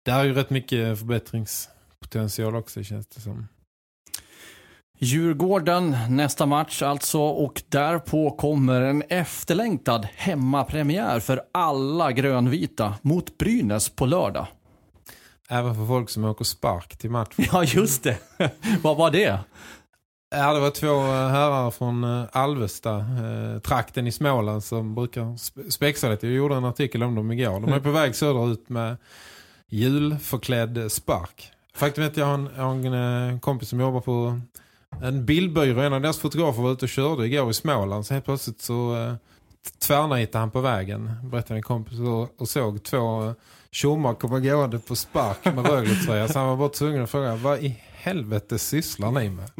där 0.05 0.21
är 0.21 0.25
ju 0.25 0.35
rätt 0.35 0.51
mycket 0.51 0.99
förbättringspotential 0.99 2.57
också 2.57 2.83
känns 2.83 3.07
det 3.07 3.21
som. 3.21 3.49
Djurgården 4.99 5.97
nästa 6.09 6.47
match 6.47 6.83
alltså 6.83 7.21
och 7.21 7.63
därpå 7.69 8.31
kommer 8.31 8.81
en 8.81 9.03
efterlängtad 9.09 10.09
hemmapremiär 10.15 11.21
för 11.21 11.43
alla 11.53 12.13
grönvita 12.13 12.95
mot 13.03 13.39
Brynäs 13.39 13.89
på 13.89 14.07
lördag. 14.07 14.47
Även 15.49 15.75
för 15.75 15.87
folk 15.87 16.11
som 16.11 16.25
åker 16.25 16.45
spark 16.45 16.97
till 16.97 17.11
matchen. 17.11 17.45
Ja 17.53 17.65
just 17.65 18.03
det. 18.03 18.19
Vad 18.83 18.97
var 18.97 19.11
det? 19.11 19.39
Ja, 20.31 20.53
det 20.55 20.61
var 20.61 20.71
två 20.71 20.87
eh, 20.87 21.29
herrar 21.29 21.71
från 21.71 22.05
eh, 22.05 22.25
Alvesta, 22.33 22.97
eh, 22.99 23.61
trakten 23.61 24.07
i 24.07 24.13
Småland 24.13 24.65
som 24.65 24.95
brukar 24.95 25.37
spexa 25.71 26.09
lite. 26.09 26.27
Jag 26.27 26.37
gjorde 26.37 26.55
en 26.55 26.65
artikel 26.65 27.03
om 27.03 27.15
dem 27.15 27.33
igår. 27.33 27.61
De 27.61 27.73
är 27.73 27.81
på 27.81 27.91
väg 27.91 28.17
söderut 28.17 28.69
med 28.69 28.97
julförklädd 29.69 30.93
spark. 30.93 31.51
Faktum 31.75 32.05
är 32.05 32.09
att 32.09 32.17
jag 32.17 32.27
har 32.27 32.35
en, 32.35 32.49
jag 32.57 32.63
har 32.63 32.75
en 32.75 33.33
eh, 33.33 33.41
kompis 33.41 33.69
som 33.69 33.81
jobbar 33.81 34.01
på 34.01 34.41
en 35.03 35.25
bildbyrå. 35.25 35.81
En 35.81 35.93
av 35.93 36.01
deras 36.01 36.19
fotografer 36.19 36.63
var 36.63 36.73
ute 36.73 36.85
och 36.85 36.89
körde 36.89 37.27
igår 37.27 37.51
i 37.51 37.55
Småland. 37.55 38.07
Så 38.07 38.15
helt 38.15 38.25
plötsligt 38.25 38.61
så 38.61 38.97
eh, 38.97 39.15
tvärnitade 39.79 40.39
han 40.39 40.51
på 40.51 40.61
vägen, 40.61 41.11
berättade 41.23 41.55
en 41.59 41.63
kompis, 41.63 41.99
och, 42.01 42.41
och 42.41 42.49
såg 42.49 42.83
två 42.83 43.35
tjommar 43.71 44.15
komma 44.15 44.41
gående 44.41 44.79
på 44.79 44.97
spark 44.97 45.45
med 45.45 45.67
Rögle-tröja. 45.67 46.29
Så 46.29 46.39
han 46.39 46.49
var 46.49 46.57
bara 46.57 46.69
tvungen 46.69 47.03
att 47.03 47.11
fråga, 47.11 47.35
vad 47.37 47.59
i 47.59 47.77
helvete 48.07 48.59
sysslar 48.59 49.11
ni 49.11 49.31
med? 49.31 49.51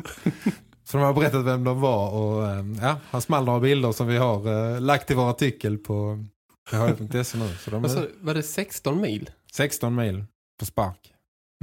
Så 0.85 0.97
de 0.97 1.03
har 1.03 1.15
berättat 1.15 1.45
vem 1.45 1.65
de 1.65 1.81
var 1.81 2.11
och 2.11 2.47
eh, 2.47 2.65
ja, 2.83 2.97
han 3.11 3.23
small 3.23 3.45
några 3.45 3.61
bilder 3.61 3.93
som 3.93 4.07
vi 4.07 4.17
har 4.17 4.75
eh, 4.75 4.81
lagt 4.81 5.11
i 5.11 5.15
vår 5.15 5.31
artikel 5.31 5.79
på 5.79 6.25
hd.se 6.71 7.39
nu. 7.39 7.49
Så 7.61 7.71
de 7.71 7.83
du? 7.83 8.15
Var 8.21 8.35
det 8.35 8.43
16 8.43 9.01
mil? 9.01 9.31
16 9.53 9.95
mil 9.95 10.25
på 10.59 10.67
spark. 10.67 11.13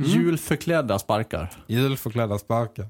Mm. 0.02 0.12
Julförklädda 0.12 1.00
sparkar. 1.00 1.52
Julförklädda 1.68 2.38
sparkar. 2.38 2.90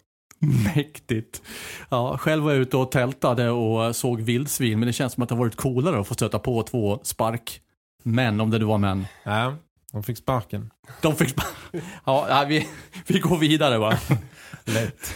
Mäktigt. 0.75 1.41
Ja, 1.89 2.17
själv 2.17 2.43
var 2.43 2.51
jag 2.51 2.62
ute 2.62 2.77
och 2.77 2.91
tältade 2.91 3.50
och 3.50 3.95
såg 3.95 4.21
vildsvin, 4.21 4.79
men 4.79 4.88
det 4.88 4.93
känns 4.93 5.13
som 5.13 5.23
att 5.23 5.29
det 5.29 5.35
har 5.35 5.39
varit 5.39 5.55
coolare 5.55 6.00
att 6.00 6.07
få 6.07 6.13
stöta 6.13 6.39
på 6.39 6.63
två 6.63 7.00
sparkmän, 7.03 8.41
om 8.41 8.50
det 8.50 8.59
nu 8.59 8.65
var 8.65 8.77
män. 8.77 9.05
Ja, 9.23 9.55
de 9.93 10.03
fick 10.03 10.17
sparken. 10.17 10.71
De 11.01 11.15
fick 11.15 11.29
spark. 11.29 11.83
Ja, 12.05 12.25
ja, 12.29 12.45
vi, 12.47 12.67
vi 13.07 13.19
går 13.19 13.38
vidare 13.38 13.77
va. 13.77 13.97
Lätt. 14.65 15.15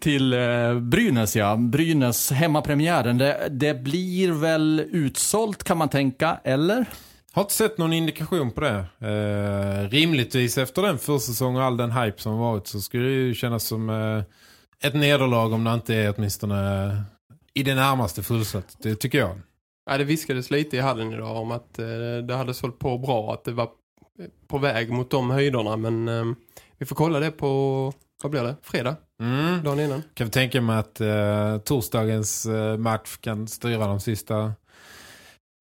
Till 0.00 0.32
eh, 0.32 0.80
Brynäs 0.80 1.36
ja. 1.36 1.56
Brynäs 1.56 2.30
hemmapremiären. 2.30 3.18
Det, 3.18 3.48
det 3.50 3.74
blir 3.74 4.32
väl 4.32 4.84
utsålt 4.90 5.64
kan 5.64 5.78
man 5.78 5.88
tänka, 5.88 6.40
eller? 6.44 6.86
Har 7.32 7.42
inte 7.42 7.54
sett 7.54 7.78
någon 7.78 7.92
indikation 7.92 8.50
på 8.50 8.60
det. 8.60 8.84
Eh, 9.00 9.90
rimligtvis 9.90 10.58
efter 10.58 10.82
den 10.82 10.98
försäsong 10.98 11.56
och 11.56 11.62
all 11.62 11.76
den 11.76 11.92
hype 11.92 12.22
som 12.22 12.38
varit 12.38 12.66
så 12.66 12.80
skulle 12.80 13.04
det 13.04 13.14
ju 13.14 13.34
kännas 13.34 13.64
som 13.64 13.90
eh, 13.90 14.22
ett 14.88 14.94
nederlag 14.94 15.52
om 15.52 15.64
det 15.64 15.74
inte 15.74 15.94
är 15.94 16.14
åtminstone 16.16 16.86
eh, 16.86 17.00
i 17.54 17.62
det 17.62 17.74
närmaste 17.74 18.22
fullsatt. 18.22 18.76
Det 18.82 18.94
tycker 18.94 19.18
jag. 19.18 19.40
Ja, 19.88 19.98
det 19.98 20.04
viskades 20.04 20.50
lite 20.50 20.76
i 20.76 20.80
hallen 20.80 21.12
idag 21.12 21.36
om 21.36 21.50
att 21.50 21.78
eh, 21.78 21.86
det 22.28 22.34
hade 22.34 22.54
sålt 22.54 22.78
på 22.78 22.98
bra, 22.98 23.32
att 23.32 23.44
det 23.44 23.52
var 23.52 23.68
på 24.48 24.58
väg 24.58 24.90
mot 24.90 25.10
de 25.10 25.30
höjderna. 25.30 25.76
Men 25.76 26.08
eh, 26.08 26.24
vi 26.78 26.86
får 26.86 26.96
kolla 26.96 27.20
det 27.20 27.30
på, 27.30 27.92
vad 28.22 28.30
blir 28.30 28.42
det? 28.42 28.56
Fredag, 28.62 28.96
Mm. 29.20 29.62
dagen 29.64 29.80
innan. 29.80 30.02
Kan 30.14 30.26
vi 30.26 30.30
tänka 30.30 30.60
mig 30.60 30.78
att 30.78 31.00
eh, 31.00 31.58
torsdagens 31.58 32.46
eh, 32.46 32.76
match 32.76 33.16
kan 33.20 33.48
styra 33.48 33.86
de 33.86 34.00
sista 34.00 34.52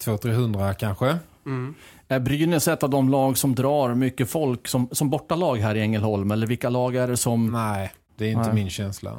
200-300 0.05 0.74
kanske? 0.74 1.17
Mm. 1.46 1.75
Är 2.07 2.19
Brynäs 2.19 2.67
ett 2.67 2.84
av 2.84 2.89
de 2.89 3.10
lag 3.10 3.38
som 3.38 3.55
drar 3.55 3.96
mycket 3.96 4.29
folk 4.29 4.67
som, 4.67 4.89
som 4.91 5.10
bortalag 5.10 5.55
här 5.57 5.75
i 5.75 5.81
Ängelholm? 5.81 6.31
Eller 6.31 6.48
vilka 6.48 6.69
lag 6.69 6.96
är 6.96 7.07
det 7.07 7.17
som... 7.17 7.51
Nej, 7.51 7.91
det 8.17 8.25
är 8.25 8.29
inte 8.31 8.46
Nej. 8.46 8.53
min 8.55 8.69
känsla. 8.69 9.12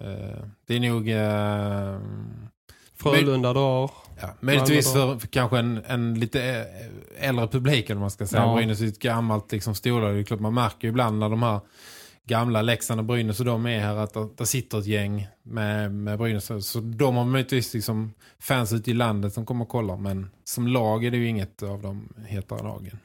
Eh, 0.00 0.44
det 0.66 0.76
är 0.76 0.80
nog... 0.80 1.08
Frölunda 3.02 3.52
drar. 3.52 3.90
Ja, 4.20 4.28
möjligtvis 4.40 4.92
för, 4.92 5.18
för 5.18 5.28
kanske 5.28 5.58
en, 5.58 5.82
en 5.86 6.20
lite 6.20 6.66
äldre 7.18 7.48
publik 7.48 7.84
eller 7.84 7.94
vad 7.94 8.00
man 8.00 8.10
ska 8.10 8.26
säga. 8.26 8.42
Ja. 8.42 8.54
Brynäs 8.54 8.80
är 8.80 8.86
ett 8.86 8.98
gammalt 8.98 9.52
liksom, 9.52 9.74
storlag. 9.74 10.14
Det 10.14 10.20
är 10.20 10.24
klart 10.24 10.40
man 10.40 10.54
märker 10.54 10.78
ju 10.80 10.88
ibland 10.88 11.18
när 11.18 11.28
de 11.28 11.42
här 11.42 11.60
gamla 12.26 12.62
Leksand 12.62 13.00
och 13.00 13.06
Brynäs 13.06 13.40
och 13.40 13.46
de 13.46 13.66
är 13.66 13.80
här 13.80 13.96
att 13.96 14.38
det, 14.38 14.46
sitter 14.46 14.78
ett 14.78 14.86
gäng 14.86 15.28
med, 15.42 15.94
med 15.94 16.18
Brynäs. 16.18 16.66
Så 16.66 16.80
de 16.80 17.16
har 17.16 17.24
möjligtvis 17.24 17.74
liksom 17.74 18.12
fans 18.40 18.72
ute 18.72 18.90
i 18.90 18.94
landet 18.94 19.32
som 19.32 19.46
kommer 19.46 19.64
och 19.64 19.68
kollar. 19.68 19.96
Men 19.96 20.30
som 20.44 20.66
lag 20.66 21.04
är 21.04 21.10
det 21.10 21.16
ju 21.16 21.28
inget 21.28 21.62
av 21.62 21.82
de 21.82 22.08
hetare 22.26 22.62
lagen. 22.62 22.98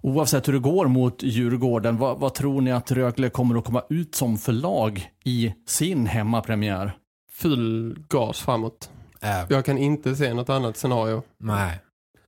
Oavsett 0.00 0.48
hur 0.48 0.52
det 0.52 0.58
går 0.58 0.86
mot 0.86 1.22
Djurgården, 1.22 1.98
vad, 1.98 2.18
vad 2.18 2.34
tror 2.34 2.60
ni 2.60 2.72
att 2.72 2.90
Rögle 2.90 3.30
kommer 3.30 3.58
att 3.58 3.64
komma 3.64 3.82
ut 3.90 4.14
som 4.14 4.38
för 4.38 4.52
lag 4.52 5.10
i 5.24 5.54
sin 5.66 6.06
hemmapremiär? 6.06 6.92
Full 7.32 7.98
gas 8.08 8.40
framåt. 8.40 8.90
Äh, 9.20 9.44
Jag 9.48 9.64
kan 9.64 9.78
inte 9.78 10.16
se 10.16 10.34
något 10.34 10.48
annat 10.48 10.76
scenario. 10.76 11.22
nej. 11.38 11.80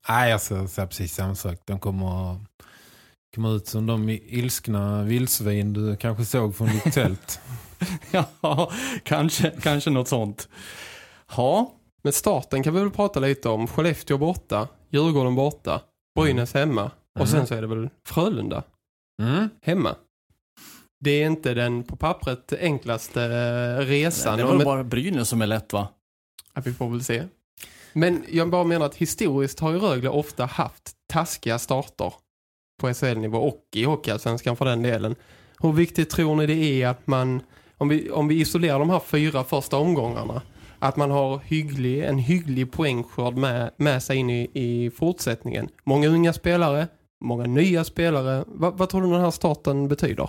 Nej, 0.08 0.30
jag 0.30 0.40
säger 0.40 0.66
säger 0.66 0.88
precis 0.88 1.14
samma 1.14 1.34
sak. 1.34 1.58
De 1.64 1.78
kommer 1.78 2.32
att 2.32 2.38
komma 3.34 3.50
ut 3.50 3.66
som 3.66 3.86
de 3.86 4.08
ilskna 4.08 5.02
vildsvin 5.02 5.72
du 5.72 5.96
kanske 5.96 6.24
såg 6.24 6.56
från 6.56 6.68
ditt 6.68 6.92
tält. 6.94 7.40
Ja, 8.42 8.70
kanske, 9.02 9.50
kanske 9.62 9.90
något 9.90 10.08
sånt. 10.08 10.48
Ja, 11.36 11.72
Men 12.02 12.12
starten 12.12 12.62
kan 12.62 12.74
vi 12.74 12.80
väl 12.80 12.90
prata 12.90 13.20
lite 13.20 13.48
om. 13.48 13.66
Skellefteå 13.66 14.18
borta, 14.18 14.68
Djurgården 14.90 15.34
borta, 15.34 15.80
Brynäs 16.20 16.54
hemma. 16.54 16.90
Och 17.20 17.28
sen 17.28 17.36
Mm. 17.36 17.46
så 17.46 17.54
är 17.54 17.60
det 17.60 17.66
väl 17.66 17.88
Frölunda 18.08 18.62
Mm. 19.22 19.48
hemma. 19.62 19.94
Det 21.04 21.10
är 21.10 21.26
inte 21.26 21.54
den 21.54 21.82
på 21.82 21.96
pappret 21.96 22.52
enklaste 22.60 23.22
eh, 23.24 23.86
resan. 23.86 24.38
det 24.38 24.44
Och 24.44 24.56
var 24.56 24.64
bara 24.64 24.84
Brynäs 24.84 25.28
som 25.28 25.42
är 25.42 25.46
lätt 25.46 25.72
va? 25.72 25.88
Ja, 26.54 26.62
vi 26.64 26.72
får 26.72 26.90
väl 26.90 27.04
se. 27.04 27.24
Men 27.92 28.24
jag 28.28 28.50
bara 28.50 28.64
menar 28.64 28.86
att 28.86 28.94
historiskt 28.94 29.60
har 29.60 29.72
ju 29.72 29.78
Rögle 29.78 30.08
ofta 30.08 30.46
haft 30.46 30.92
taskiga 31.06 31.58
starter 31.58 32.12
på 32.80 32.94
SHL-nivå 32.94 33.38
och 33.38 33.64
i 33.74 33.84
Hockeyallsvenskan 33.84 34.56
för 34.56 34.64
den 34.64 34.82
delen. 34.82 35.14
Hur 35.58 35.72
viktigt 35.72 36.10
tror 36.10 36.36
ni 36.36 36.46
det 36.46 36.82
är 36.82 36.88
att 36.88 37.06
man, 37.06 37.42
om 37.78 37.88
vi, 37.88 38.10
om 38.10 38.28
vi 38.28 38.40
isolerar 38.40 38.78
de 38.78 38.90
här 38.90 39.00
fyra 39.00 39.44
första 39.44 39.76
omgångarna, 39.76 40.42
att 40.78 40.96
man 40.96 41.10
har 41.10 41.38
hygglig, 41.38 42.04
en 42.04 42.18
hygglig 42.18 42.72
poängskörd 42.72 43.36
med, 43.36 43.70
med 43.76 44.02
sig 44.02 44.16
in 44.16 44.30
i, 44.30 44.50
i 44.54 44.90
fortsättningen? 44.90 45.68
Många 45.84 46.08
unga 46.08 46.32
spelare, 46.32 46.88
många 47.24 47.44
nya 47.44 47.84
spelare. 47.84 48.44
Va, 48.46 48.70
vad 48.70 48.88
tror 48.88 49.02
du 49.02 49.10
den 49.10 49.20
här 49.20 49.30
starten 49.30 49.88
betyder? 49.88 50.28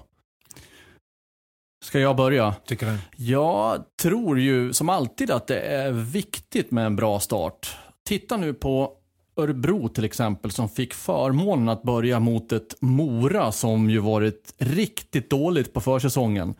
Ska 1.83 1.99
jag 1.99 2.15
börja? 2.15 2.55
Tycker 2.65 2.85
det. 2.85 2.97
Jag 3.15 3.83
tror 4.01 4.39
ju 4.39 4.73
som 4.73 4.89
alltid 4.89 5.31
att 5.31 5.47
det 5.47 5.59
är 5.59 5.91
viktigt 5.91 6.71
med 6.71 6.85
en 6.85 6.95
bra 6.95 7.19
start. 7.19 7.75
Titta 8.05 8.37
nu 8.37 8.53
på 8.53 8.91
Örebro 9.37 9.87
till 9.87 10.03
exempel 10.03 10.51
som 10.51 10.69
fick 10.69 10.93
förmånen 10.93 11.69
att 11.69 11.83
börja 11.83 12.19
mot 12.19 12.51
ett 12.51 12.75
Mora 12.79 13.51
som 13.51 13.89
ju 13.89 13.99
varit 13.99 14.53
riktigt 14.57 15.29
dåligt 15.29 15.73
på 15.73 15.81
försäsongen. 15.81 16.55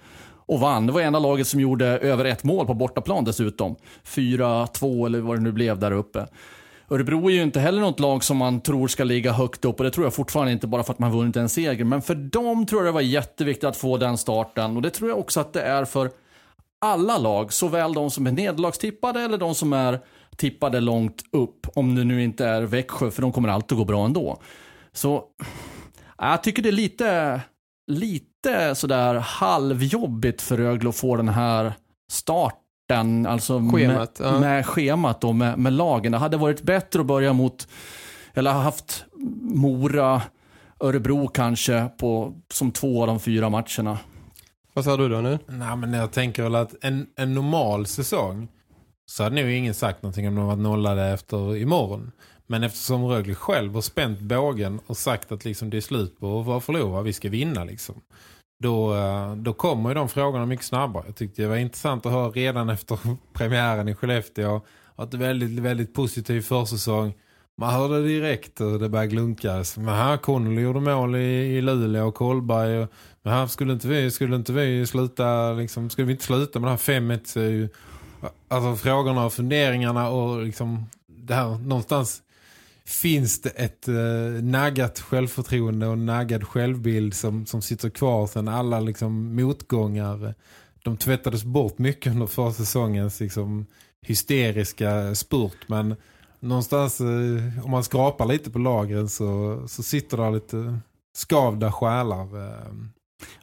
Och 0.46 0.60
vann. 0.60 0.88
Det 0.88 0.94
var 0.94 1.02
enda 1.02 1.20
laget 1.20 1.48
som 1.48 1.60
gjorde 1.60 1.86
över 1.86 2.26
ett 2.26 2.44
mål 2.44 2.66
på 2.68 2.74
bortaplan 2.74 3.24
dessutom. 3.24 3.76
4-2 4.06 5.06
eller 5.06 5.20
vad 5.20 5.38
det 5.38 5.42
nu 5.42 5.52
blev 5.52 5.80
där 5.80 5.92
uppe. 5.92 6.28
Örebro 6.92 7.30
är 7.30 7.34
ju 7.34 7.44
inte 7.44 7.60
heller 7.60 7.82
något 7.82 8.00
lag 8.00 8.24
som 8.24 8.38
man 8.38 8.62
tror 8.62 8.88
ska 8.88 9.04
ligga 9.04 9.32
högt 9.32 9.66
upp 9.66 9.80
och 9.80 9.84
det 9.84 9.92
tror 9.92 10.06
jag 10.06 10.14
fortfarande 10.14 10.52
inte 10.52 10.68
bara 10.68 10.84
för 10.84 10.94
att 10.94 11.00
man 11.00 11.12
vunnit 11.12 11.36
en 11.36 11.50
seger. 11.50 11.84
Men 11.84 12.02
för 12.02 12.16
dem 12.16 12.66
tror 12.66 12.82
jag 12.82 12.88
det 12.88 12.92
var 12.92 13.02
jätteviktigt 13.02 13.64
att 13.64 13.78
få 13.78 13.98
den 13.98 14.18
starten 14.18 14.76
och 14.76 14.82
det 14.82 14.90
tror 14.90 15.10
jag 15.10 15.20
också 15.20 15.40
att 15.40 15.54
det 15.54 15.62
är 15.62 15.86
för 15.86 16.12
alla 16.82 17.18
lag, 17.18 17.54
såväl 17.54 17.94
de 17.94 18.12
som 18.12 18.28
är 18.28 18.32
nederlagstippade 18.32 19.22
eller 19.22 19.38
de 19.38 19.56
som 19.56 19.74
är 19.74 20.00
tippade 20.36 20.80
långt 20.80 21.24
upp. 21.32 21.68
Om 21.76 21.96
det 21.96 22.04
nu 22.04 22.24
inte 22.24 22.46
är 22.46 22.62
Växjö, 22.62 23.12
för 23.12 23.22
de 23.22 23.32
kommer 23.32 23.50
alltid 23.50 23.78
gå 23.78 23.86
bra 23.86 24.06
ändå. 24.06 24.42
Så 24.94 25.24
jag 26.18 26.44
tycker 26.44 26.64
det 26.64 26.70
är 26.70 26.74
lite, 26.74 27.42
lite 27.92 28.76
sådär 28.76 29.16
halvjobbigt 29.16 30.42
för 30.42 30.58
Rögle 30.58 30.90
att 30.90 30.96
få 30.96 31.16
den 31.16 31.30
här 31.30 31.74
starten. 32.12 32.61
Alltså 33.00 33.70
Schemat, 33.74 34.20
med, 34.20 34.28
ja. 34.28 34.40
med 34.40 34.66
schemat 34.66 35.24
och 35.24 35.36
med, 35.36 35.60
med 35.60 35.74
lagen. 35.74 36.12
Det 36.12 36.18
hade 36.18 36.38
varit 36.38 36.62
bättre 36.62 37.00
att 37.00 37.06
börja 37.06 37.34
mot, 37.34 37.68
eller 38.34 38.54
ha 38.54 38.62
haft 38.62 39.06
Mora, 39.42 40.22
Örebro 40.80 41.28
kanske 41.28 41.90
på, 41.98 42.34
som 42.54 42.72
två 42.72 43.02
av 43.02 43.08
de 43.08 43.20
fyra 43.20 43.50
matcherna. 43.50 43.98
Vad 44.74 44.86
sa 44.86 44.98
du 44.98 45.10
då 45.10 45.22
nu? 45.22 45.40
Nej, 45.48 45.76
men 45.76 45.94
jag 45.94 46.12
tänker 46.12 46.44
väl 46.44 46.56
att 46.56 46.76
en, 46.82 47.08
en 47.16 47.34
normal 47.34 47.86
säsong 47.86 48.48
så 49.06 49.24
hade 49.24 49.42
nog 49.42 49.52
ingen 49.52 49.74
sagt 49.74 50.04
någonting 50.04 50.28
om 50.28 50.36
de 50.36 50.46
var 50.46 50.56
nollade 50.56 51.04
efter 51.04 51.58
imorgon. 51.58 52.12
Men 52.48 52.64
eftersom 52.64 53.06
Rögle 53.06 53.36
själv 53.36 53.74
har 53.74 53.82
spänt 53.82 54.20
bågen 54.20 54.80
och 54.88 54.98
sagt 54.98 55.32
att 55.32 55.46
liksom 55.46 55.70
det 55.70 55.78
är 55.78 55.82
slut 55.82 56.20
på 56.20 56.54
att 56.54 56.64
förlora, 56.64 57.02
vi 57.02 57.14
ska 57.14 57.30
vinna 57.30 57.64
liksom. 57.64 58.02
Då, 58.62 58.96
eh, 58.96 59.36
då 59.36 59.54
kommer 59.54 59.90
ju 59.90 59.96
de 59.96 60.10
frågorna 60.10 60.46
mycket 60.46 60.66
snabbare. 60.66 61.04
Jag 61.08 61.16
tyckte 61.16 61.42
det 61.42 61.48
var 61.48 61.56
intressant 61.56 62.06
att 62.06 62.12
höra 62.12 62.30
redan 62.30 62.70
efter 62.70 63.00
premiären 63.34 63.88
i 63.88 63.96
Skellefteå 63.96 64.62
att 64.96 65.12
det 65.12 65.18
var 65.18 65.26
väldigt, 65.26 65.60
väldigt 65.60 65.94
positiv 65.94 66.42
försäsong. 66.42 67.14
Man 67.58 67.74
hörde 67.74 68.04
direkt 68.04 68.62
hur 68.62 68.80
det 68.80 68.90
började 68.90 69.08
glunkas. 69.08 69.78
Men 69.78 69.88
här 69.88 70.18
Connolly 70.18 70.62
gjorde 70.62 70.80
mål 70.80 71.16
i, 71.16 71.58
i 71.58 71.62
Luleå 71.62 72.08
och 72.08 72.16
Kolberg 72.16 72.80
och 72.80 72.90
men 73.24 73.34
här 73.34 73.48
skulle 73.48 73.74
inte 73.74 73.88
vi, 73.88 74.12
skulle 74.12 74.36
inte 74.36 74.54
vi 74.54 74.88
sluta 74.88 75.54
liksom, 75.54 75.90
skulle 75.90 76.08
vi 76.08 76.14
inte 76.14 76.26
sluta 76.26 76.60
med 76.60 76.68
det 76.68 76.72
här 76.72 77.00
5-1 77.02 77.20
så 77.26 77.40
ju, 77.40 77.70
alltså 78.48 78.76
frågorna 78.76 79.26
och 79.26 79.34
funderingarna 79.34 80.10
och 80.10 80.44
liksom 80.44 80.86
det 81.08 81.34
här 81.34 81.58
någonstans 81.58 82.22
finns 82.86 83.42
det 83.42 83.50
ett 83.50 83.88
eh, 83.88 84.44
naggat 84.44 85.00
självförtroende 85.00 85.88
och 85.88 85.98
naggad 85.98 86.48
självbild 86.48 87.14
som, 87.14 87.46
som 87.46 87.62
sitter 87.62 87.90
kvar 87.90 88.28
sen 88.28 88.48
alla 88.48 88.80
liksom 88.80 89.36
motgångar 89.36 90.26
eh, 90.26 90.34
de 90.84 90.98
tvättades 90.98 91.44
bort 91.44 91.78
mycket 91.78 92.14
under 92.14 92.28
förra 92.28 92.52
säsongens 92.52 93.20
liksom, 93.20 93.66
hysteriska 94.02 95.16
spurt. 95.16 95.58
Men 95.68 95.96
någonstans, 96.40 97.02
eh, 97.02 97.66
om 97.66 97.72
man 97.72 97.84
skrapar 97.84 98.26
lite 98.26 98.52
på 98.52 98.60
lagren 98.60 99.10
så, 99.10 99.64
så 99.68 99.84
sitter 99.84 100.18
där 100.18 100.32
lite 100.32 100.80
skavda 101.14 101.72
själar. 101.72 102.48
Eh. 102.48 102.74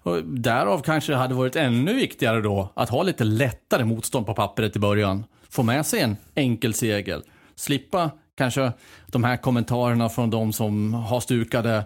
Och 0.03 0.25
därav 0.25 0.83
kanske 0.83 1.13
det 1.13 1.19
hade 1.19 1.35
varit 1.35 1.57
ännu 1.57 1.95
viktigare 1.95 2.41
då 2.41 2.73
att 2.75 2.89
ha 2.89 3.03
lite 3.03 3.25
lättare 3.25 3.85
motstånd 3.85 4.27
på 4.27 4.35
pappret 4.35 4.77
i 4.77 4.79
början. 4.79 5.25
Få 5.51 5.63
med 5.63 5.87
sig 5.87 6.01
en 6.01 6.17
enkel 6.35 6.75
segel. 6.75 7.23
Slippa 7.55 8.11
kanske 8.39 8.73
de 9.07 9.25
här 9.25 9.37
kommentarerna 9.37 10.09
från 10.09 10.31
de 10.31 10.53
som 10.53 10.95
har 10.95 11.21
stukade 11.21 11.85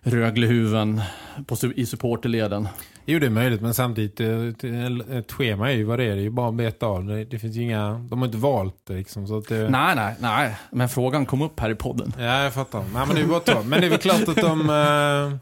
Röglehuven 0.00 1.02
på, 1.46 1.56
i 1.76 1.86
supporterleden. 1.86 2.68
Jo, 3.04 3.18
det 3.18 3.26
är 3.26 3.30
möjligt, 3.30 3.60
men 3.60 3.74
samtidigt 3.74 4.20
eh, 4.20 5.18
ett 5.18 5.32
schema 5.32 5.72
är 5.72 5.76
ju 5.76 5.84
vad 5.84 5.98
det 5.98 6.04
är. 6.04 6.14
Det 6.14 6.20
är 6.20 6.22
ju 6.22 6.30
bara 6.30 6.48
att 6.48 6.54
beta 6.54 6.86
av. 6.86 7.06
Det, 7.30 7.38
finns 7.38 7.56
inga, 7.56 8.06
de 8.10 8.18
har 8.18 8.26
inte 8.26 8.38
valt 8.38 8.76
det 8.86 8.94
liksom. 8.94 9.26
Så 9.26 9.38
att 9.38 9.48
det... 9.48 9.68
Nej, 9.70 9.96
nej, 9.96 10.14
nej. 10.20 10.56
Men 10.70 10.88
frågan 10.88 11.26
kom 11.26 11.42
upp 11.42 11.60
här 11.60 11.70
i 11.70 11.74
podden. 11.74 12.12
Ja, 12.18 12.42
jag 12.42 12.54
fattar. 12.54 12.84
Nej, 12.94 13.06
men 13.06 13.16
det 13.16 13.20
är 13.20 13.26
bara. 13.26 13.62
Men 13.62 13.80
det 13.80 13.86
är 13.86 13.90
väl 13.90 13.98
klart 13.98 14.28
att 14.28 14.36
de... 14.36 14.60
Eh, 14.60 15.38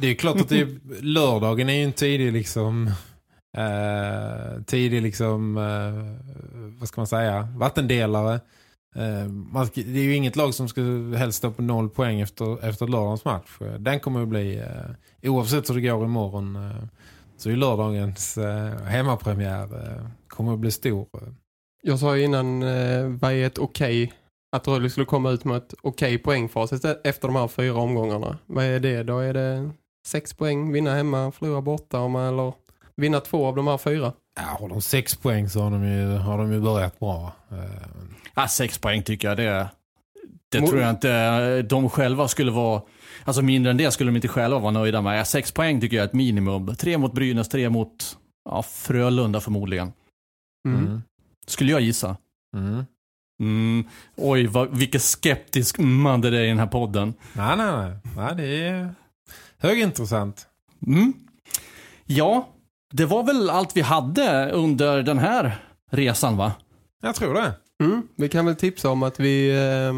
det 0.00 0.06
är 0.06 0.14
klart 0.14 0.40
att 0.40 0.48
det 0.48 0.60
är, 0.60 0.68
lördagen 1.02 1.68
är 1.68 1.74
ju 1.74 1.84
en 1.84 1.92
tidig 1.92 2.32
liksom... 2.32 2.90
Uh, 3.58 4.62
tidig 4.66 5.02
liksom... 5.02 5.56
Uh, 5.56 6.78
vad 6.78 6.88
ska 6.88 7.00
man 7.00 7.06
säga? 7.06 7.48
Vattendelare. 7.56 8.40
Eh, 8.94 9.62
det 9.74 9.98
är 9.98 10.04
ju 10.04 10.14
inget 10.14 10.36
lag 10.36 10.54
som 10.54 10.68
ska 10.68 10.82
helst 11.16 11.38
stå 11.38 11.50
på 11.50 11.62
noll 11.62 11.90
poäng 11.90 12.20
efter, 12.20 12.64
efter 12.64 12.86
lördagens 12.86 13.24
match. 13.24 13.60
Eh, 13.60 13.74
den 13.74 14.00
kommer 14.00 14.22
att 14.22 14.28
bli... 14.28 14.56
Eh, 14.58 15.30
oavsett 15.30 15.70
hur 15.70 15.74
det 15.74 15.80
går 15.80 16.04
imorgon 16.04 16.58
så 17.36 17.50
är 17.50 17.56
lördagens 17.56 18.38
hemmapremiär 18.86 19.68
kommer 20.28 20.52
att 20.52 20.58
bli 20.58 20.70
stor. 20.70 21.08
Jag 21.82 21.98
sa 21.98 22.16
ju 22.16 22.24
innan 22.24 22.60
vad 23.18 23.32
är 23.32 23.46
ett 23.46 23.58
okej 23.58 24.04
okay 24.04 24.16
att 24.56 24.68
Rögle 24.68 24.90
skulle 24.90 25.06
komma 25.06 25.30
ut 25.30 25.44
med 25.44 25.56
ett 25.56 25.74
okej 25.82 26.14
okay 26.14 26.18
poängfacit 26.18 26.84
efter 27.04 27.28
de 27.28 27.36
här 27.36 27.48
fyra 27.48 27.74
omgångarna. 27.74 28.38
Vad 28.46 28.64
är 28.64 28.80
det? 28.80 29.02
Då 29.02 29.18
är 29.18 29.34
det 29.34 29.70
sex 30.06 30.34
poäng, 30.34 30.72
vinna 30.72 30.94
hemma, 30.94 31.32
förlora 31.32 31.60
borta 31.60 31.98
eller 31.98 32.52
vinna 32.96 33.20
två 33.20 33.46
av 33.46 33.56
de 33.56 33.66
här 33.66 33.78
fyra. 33.78 34.12
Ja, 34.36 34.42
har 34.42 34.68
de 34.68 34.82
sex 34.82 35.16
poäng 35.16 35.48
så 35.48 35.62
har 35.62 35.70
de 35.70 35.84
ju, 35.84 36.16
har 36.16 36.38
de 36.38 36.52
ju 36.52 36.60
börjat 36.60 36.98
bra. 36.98 37.32
Ja, 38.34 38.48
sex 38.48 38.78
poäng 38.78 39.02
tycker 39.02 39.28
jag 39.28 39.36
det 39.36 39.68
det 40.60 40.66
tror 40.66 40.80
jag 40.80 40.90
inte 40.90 41.62
de 41.62 41.90
själva 41.90 42.28
skulle 42.28 42.50
vara 42.50 42.82
alltså 43.24 43.42
mindre 43.42 43.70
än 43.70 43.76
det 43.76 43.90
skulle 43.90 44.10
de 44.10 44.16
inte 44.16 44.28
själva 44.28 44.58
vara 44.58 44.70
nöjda 44.70 45.02
med. 45.02 45.26
Sex 45.26 45.52
poäng 45.52 45.80
tycker 45.80 45.96
jag 45.96 46.04
är 46.04 46.08
ett 46.08 46.14
minimum. 46.14 46.76
Tre 46.76 46.98
mot 46.98 47.14
Brynäs, 47.14 47.48
tre 47.48 47.70
mot 47.70 48.18
ja, 48.44 48.62
Frölunda 48.62 49.40
förmodligen. 49.40 49.92
Mm. 50.68 50.86
mm. 50.86 51.02
Skulle 51.46 51.72
jag 51.72 51.80
gissa. 51.80 52.16
Mm. 52.56 52.84
Mm. 53.40 53.84
Oj, 54.16 54.46
vad, 54.46 54.76
vilken 54.78 55.00
skeptisk 55.00 55.78
man 55.78 56.20
det 56.20 56.28
är 56.28 56.44
i 56.44 56.48
den 56.48 56.58
här 56.58 56.66
podden. 56.66 57.14
Nej, 57.32 57.56
nej, 57.56 57.72
nej. 57.72 57.98
nej 58.16 58.34
det 58.36 58.68
är 58.68 58.94
högintressant. 59.58 60.46
Mm. 60.86 61.12
Ja, 62.04 62.48
det 62.96 63.06
var 63.06 63.22
väl 63.22 63.50
allt 63.50 63.76
vi 63.76 63.80
hade 63.80 64.50
under 64.50 65.02
den 65.02 65.18
här 65.18 65.56
resan 65.90 66.36
va? 66.36 66.52
Jag 67.02 67.14
tror 67.14 67.34
det. 67.34 67.52
Mm. 67.80 68.08
Vi 68.16 68.28
kan 68.28 68.46
väl 68.46 68.56
tipsa 68.56 68.90
om 68.90 69.02
att 69.02 69.20
vi 69.20 69.50
eh, 69.50 69.92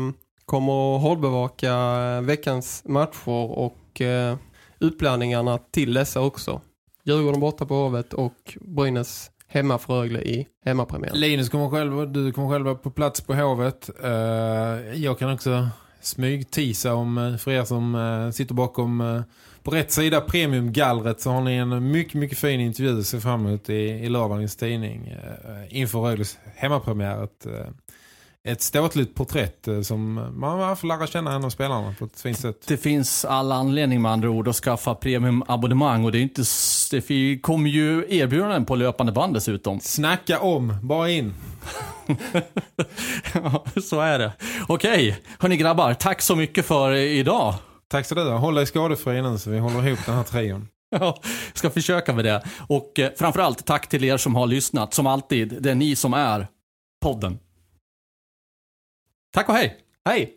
kommer 0.45 0.97
att 0.97 1.03
hållbevaka 1.03 1.75
veckans 2.21 2.83
matcher 2.85 3.59
och 3.59 4.01
eh, 4.01 4.37
utblandningarna 4.81 5.59
till 5.59 5.95
dessa 5.95 6.21
också. 6.21 6.61
Djurgården 7.05 7.41
borta 7.41 7.67
på 7.67 7.75
Hovet 7.75 8.13
och 8.13 8.57
Brynäs 8.61 9.31
hemma 9.49 9.79
för 9.79 9.95
Rögle 9.95 10.21
i 10.21 10.47
hemmapremiären. 10.65 11.21
Linus 11.21 11.49
kommer 11.49 11.69
själv, 11.69 12.13
du 12.13 12.33
kommer 12.33 12.49
själv 12.49 12.65
vara 12.65 12.75
på 12.75 12.91
plats 12.91 13.21
på 13.21 13.35
Hovet. 13.35 13.91
Uh, 14.05 14.11
jag 14.95 15.19
kan 15.19 15.33
också 15.33 15.69
smygtisa 16.07 16.95
om, 16.95 17.19
eh, 17.19 17.37
för 17.37 17.51
er 17.51 17.65
som 17.65 17.95
eh, 17.95 18.31
sitter 18.31 18.55
bakom 18.55 19.01
eh, 19.01 19.23
på 19.63 19.71
rätt 19.71 19.93
sida 19.93 20.21
premiumgallret 20.21 21.21
så 21.21 21.31
har 21.31 21.41
ni 21.41 21.55
en 21.55 21.91
mycket, 21.91 22.15
mycket 22.15 22.39
fin 22.39 22.61
intervju 22.61 22.99
att 22.99 23.07
se 23.07 23.21
fram 23.21 23.47
emot 23.47 23.71
i, 23.71 23.75
i 23.75 24.09
lördagens 24.09 24.57
tidning 24.57 25.15
inför 25.69 26.01
Rögles 26.01 26.39
hemmapremiär. 26.55 27.25
Ett, 27.25 27.47
ett 28.45 28.63
ståtligt 28.63 29.15
porträtt 29.15 29.69
som 29.83 30.15
man 30.35 30.77
får 30.77 30.89
lära 30.89 31.07
känna 31.07 31.35
en 31.35 31.45
av 31.45 31.51
spelarna 31.51 31.95
på 31.99 32.05
ett 32.05 32.21
fint 32.21 32.39
sätt. 32.39 32.65
Det 32.67 32.77
finns 32.77 33.25
alla 33.25 33.55
anledning 33.55 34.03
med 34.03 34.13
andra 34.13 34.31
ord 34.31 34.49
att 34.49 34.57
skaffa 34.57 34.95
premiumabonnemang 34.95 36.05
och 36.05 36.13
det 36.13 36.19
är 36.19 36.23
inte 36.23 36.45
det 36.91 37.43
kommer 37.43 37.71
ju 37.71 38.07
erbjudanden 38.09 38.65
på 38.65 38.77
löpande 38.77 39.13
band 39.13 39.35
dessutom. 39.35 39.81
Snacka 39.83 40.41
om, 40.41 40.77
bara 40.83 41.11
in. 41.11 41.35
ja, 43.35 43.65
så 43.83 44.01
är 44.01 44.19
det. 44.19 44.33
Okej, 44.69 45.19
hörni 45.39 45.57
grabbar, 45.57 45.95
tack 45.95 46.23
så 46.23 46.37
mycket 46.37 46.67
för 46.67 46.93
idag. 46.93 47.55
Tack 47.89 48.07
så 48.07 48.15
du 48.15 48.23
Håll 48.23 48.55
dig 48.55 48.67
skadefri 48.67 49.23
nu 49.23 49.39
så 49.39 49.51
vi 49.51 49.59
håller 49.59 49.87
ihop 49.87 50.07
den 50.07 50.15
här 50.15 50.23
trion. 50.23 50.69
Ja, 50.91 51.21
ska 51.55 51.71
försöka 51.71 52.13
med 52.13 52.25
det. 52.25 52.45
Och 52.69 52.99
eh, 52.99 53.13
framförallt 53.17 53.67
tack 53.67 53.89
till 53.89 54.05
er 54.05 54.17
som 54.17 54.35
har 54.35 54.47
lyssnat. 54.47 54.95
Som 54.95 55.07
alltid, 55.07 55.57
det 55.63 55.71
är 55.71 55.75
ni 55.75 55.97
som 55.97 56.15
är 56.15 56.47
podden. 57.03 57.39
Tack 59.33 59.49
och 59.49 59.55
hej! 59.55 59.79
Hej! 60.05 60.37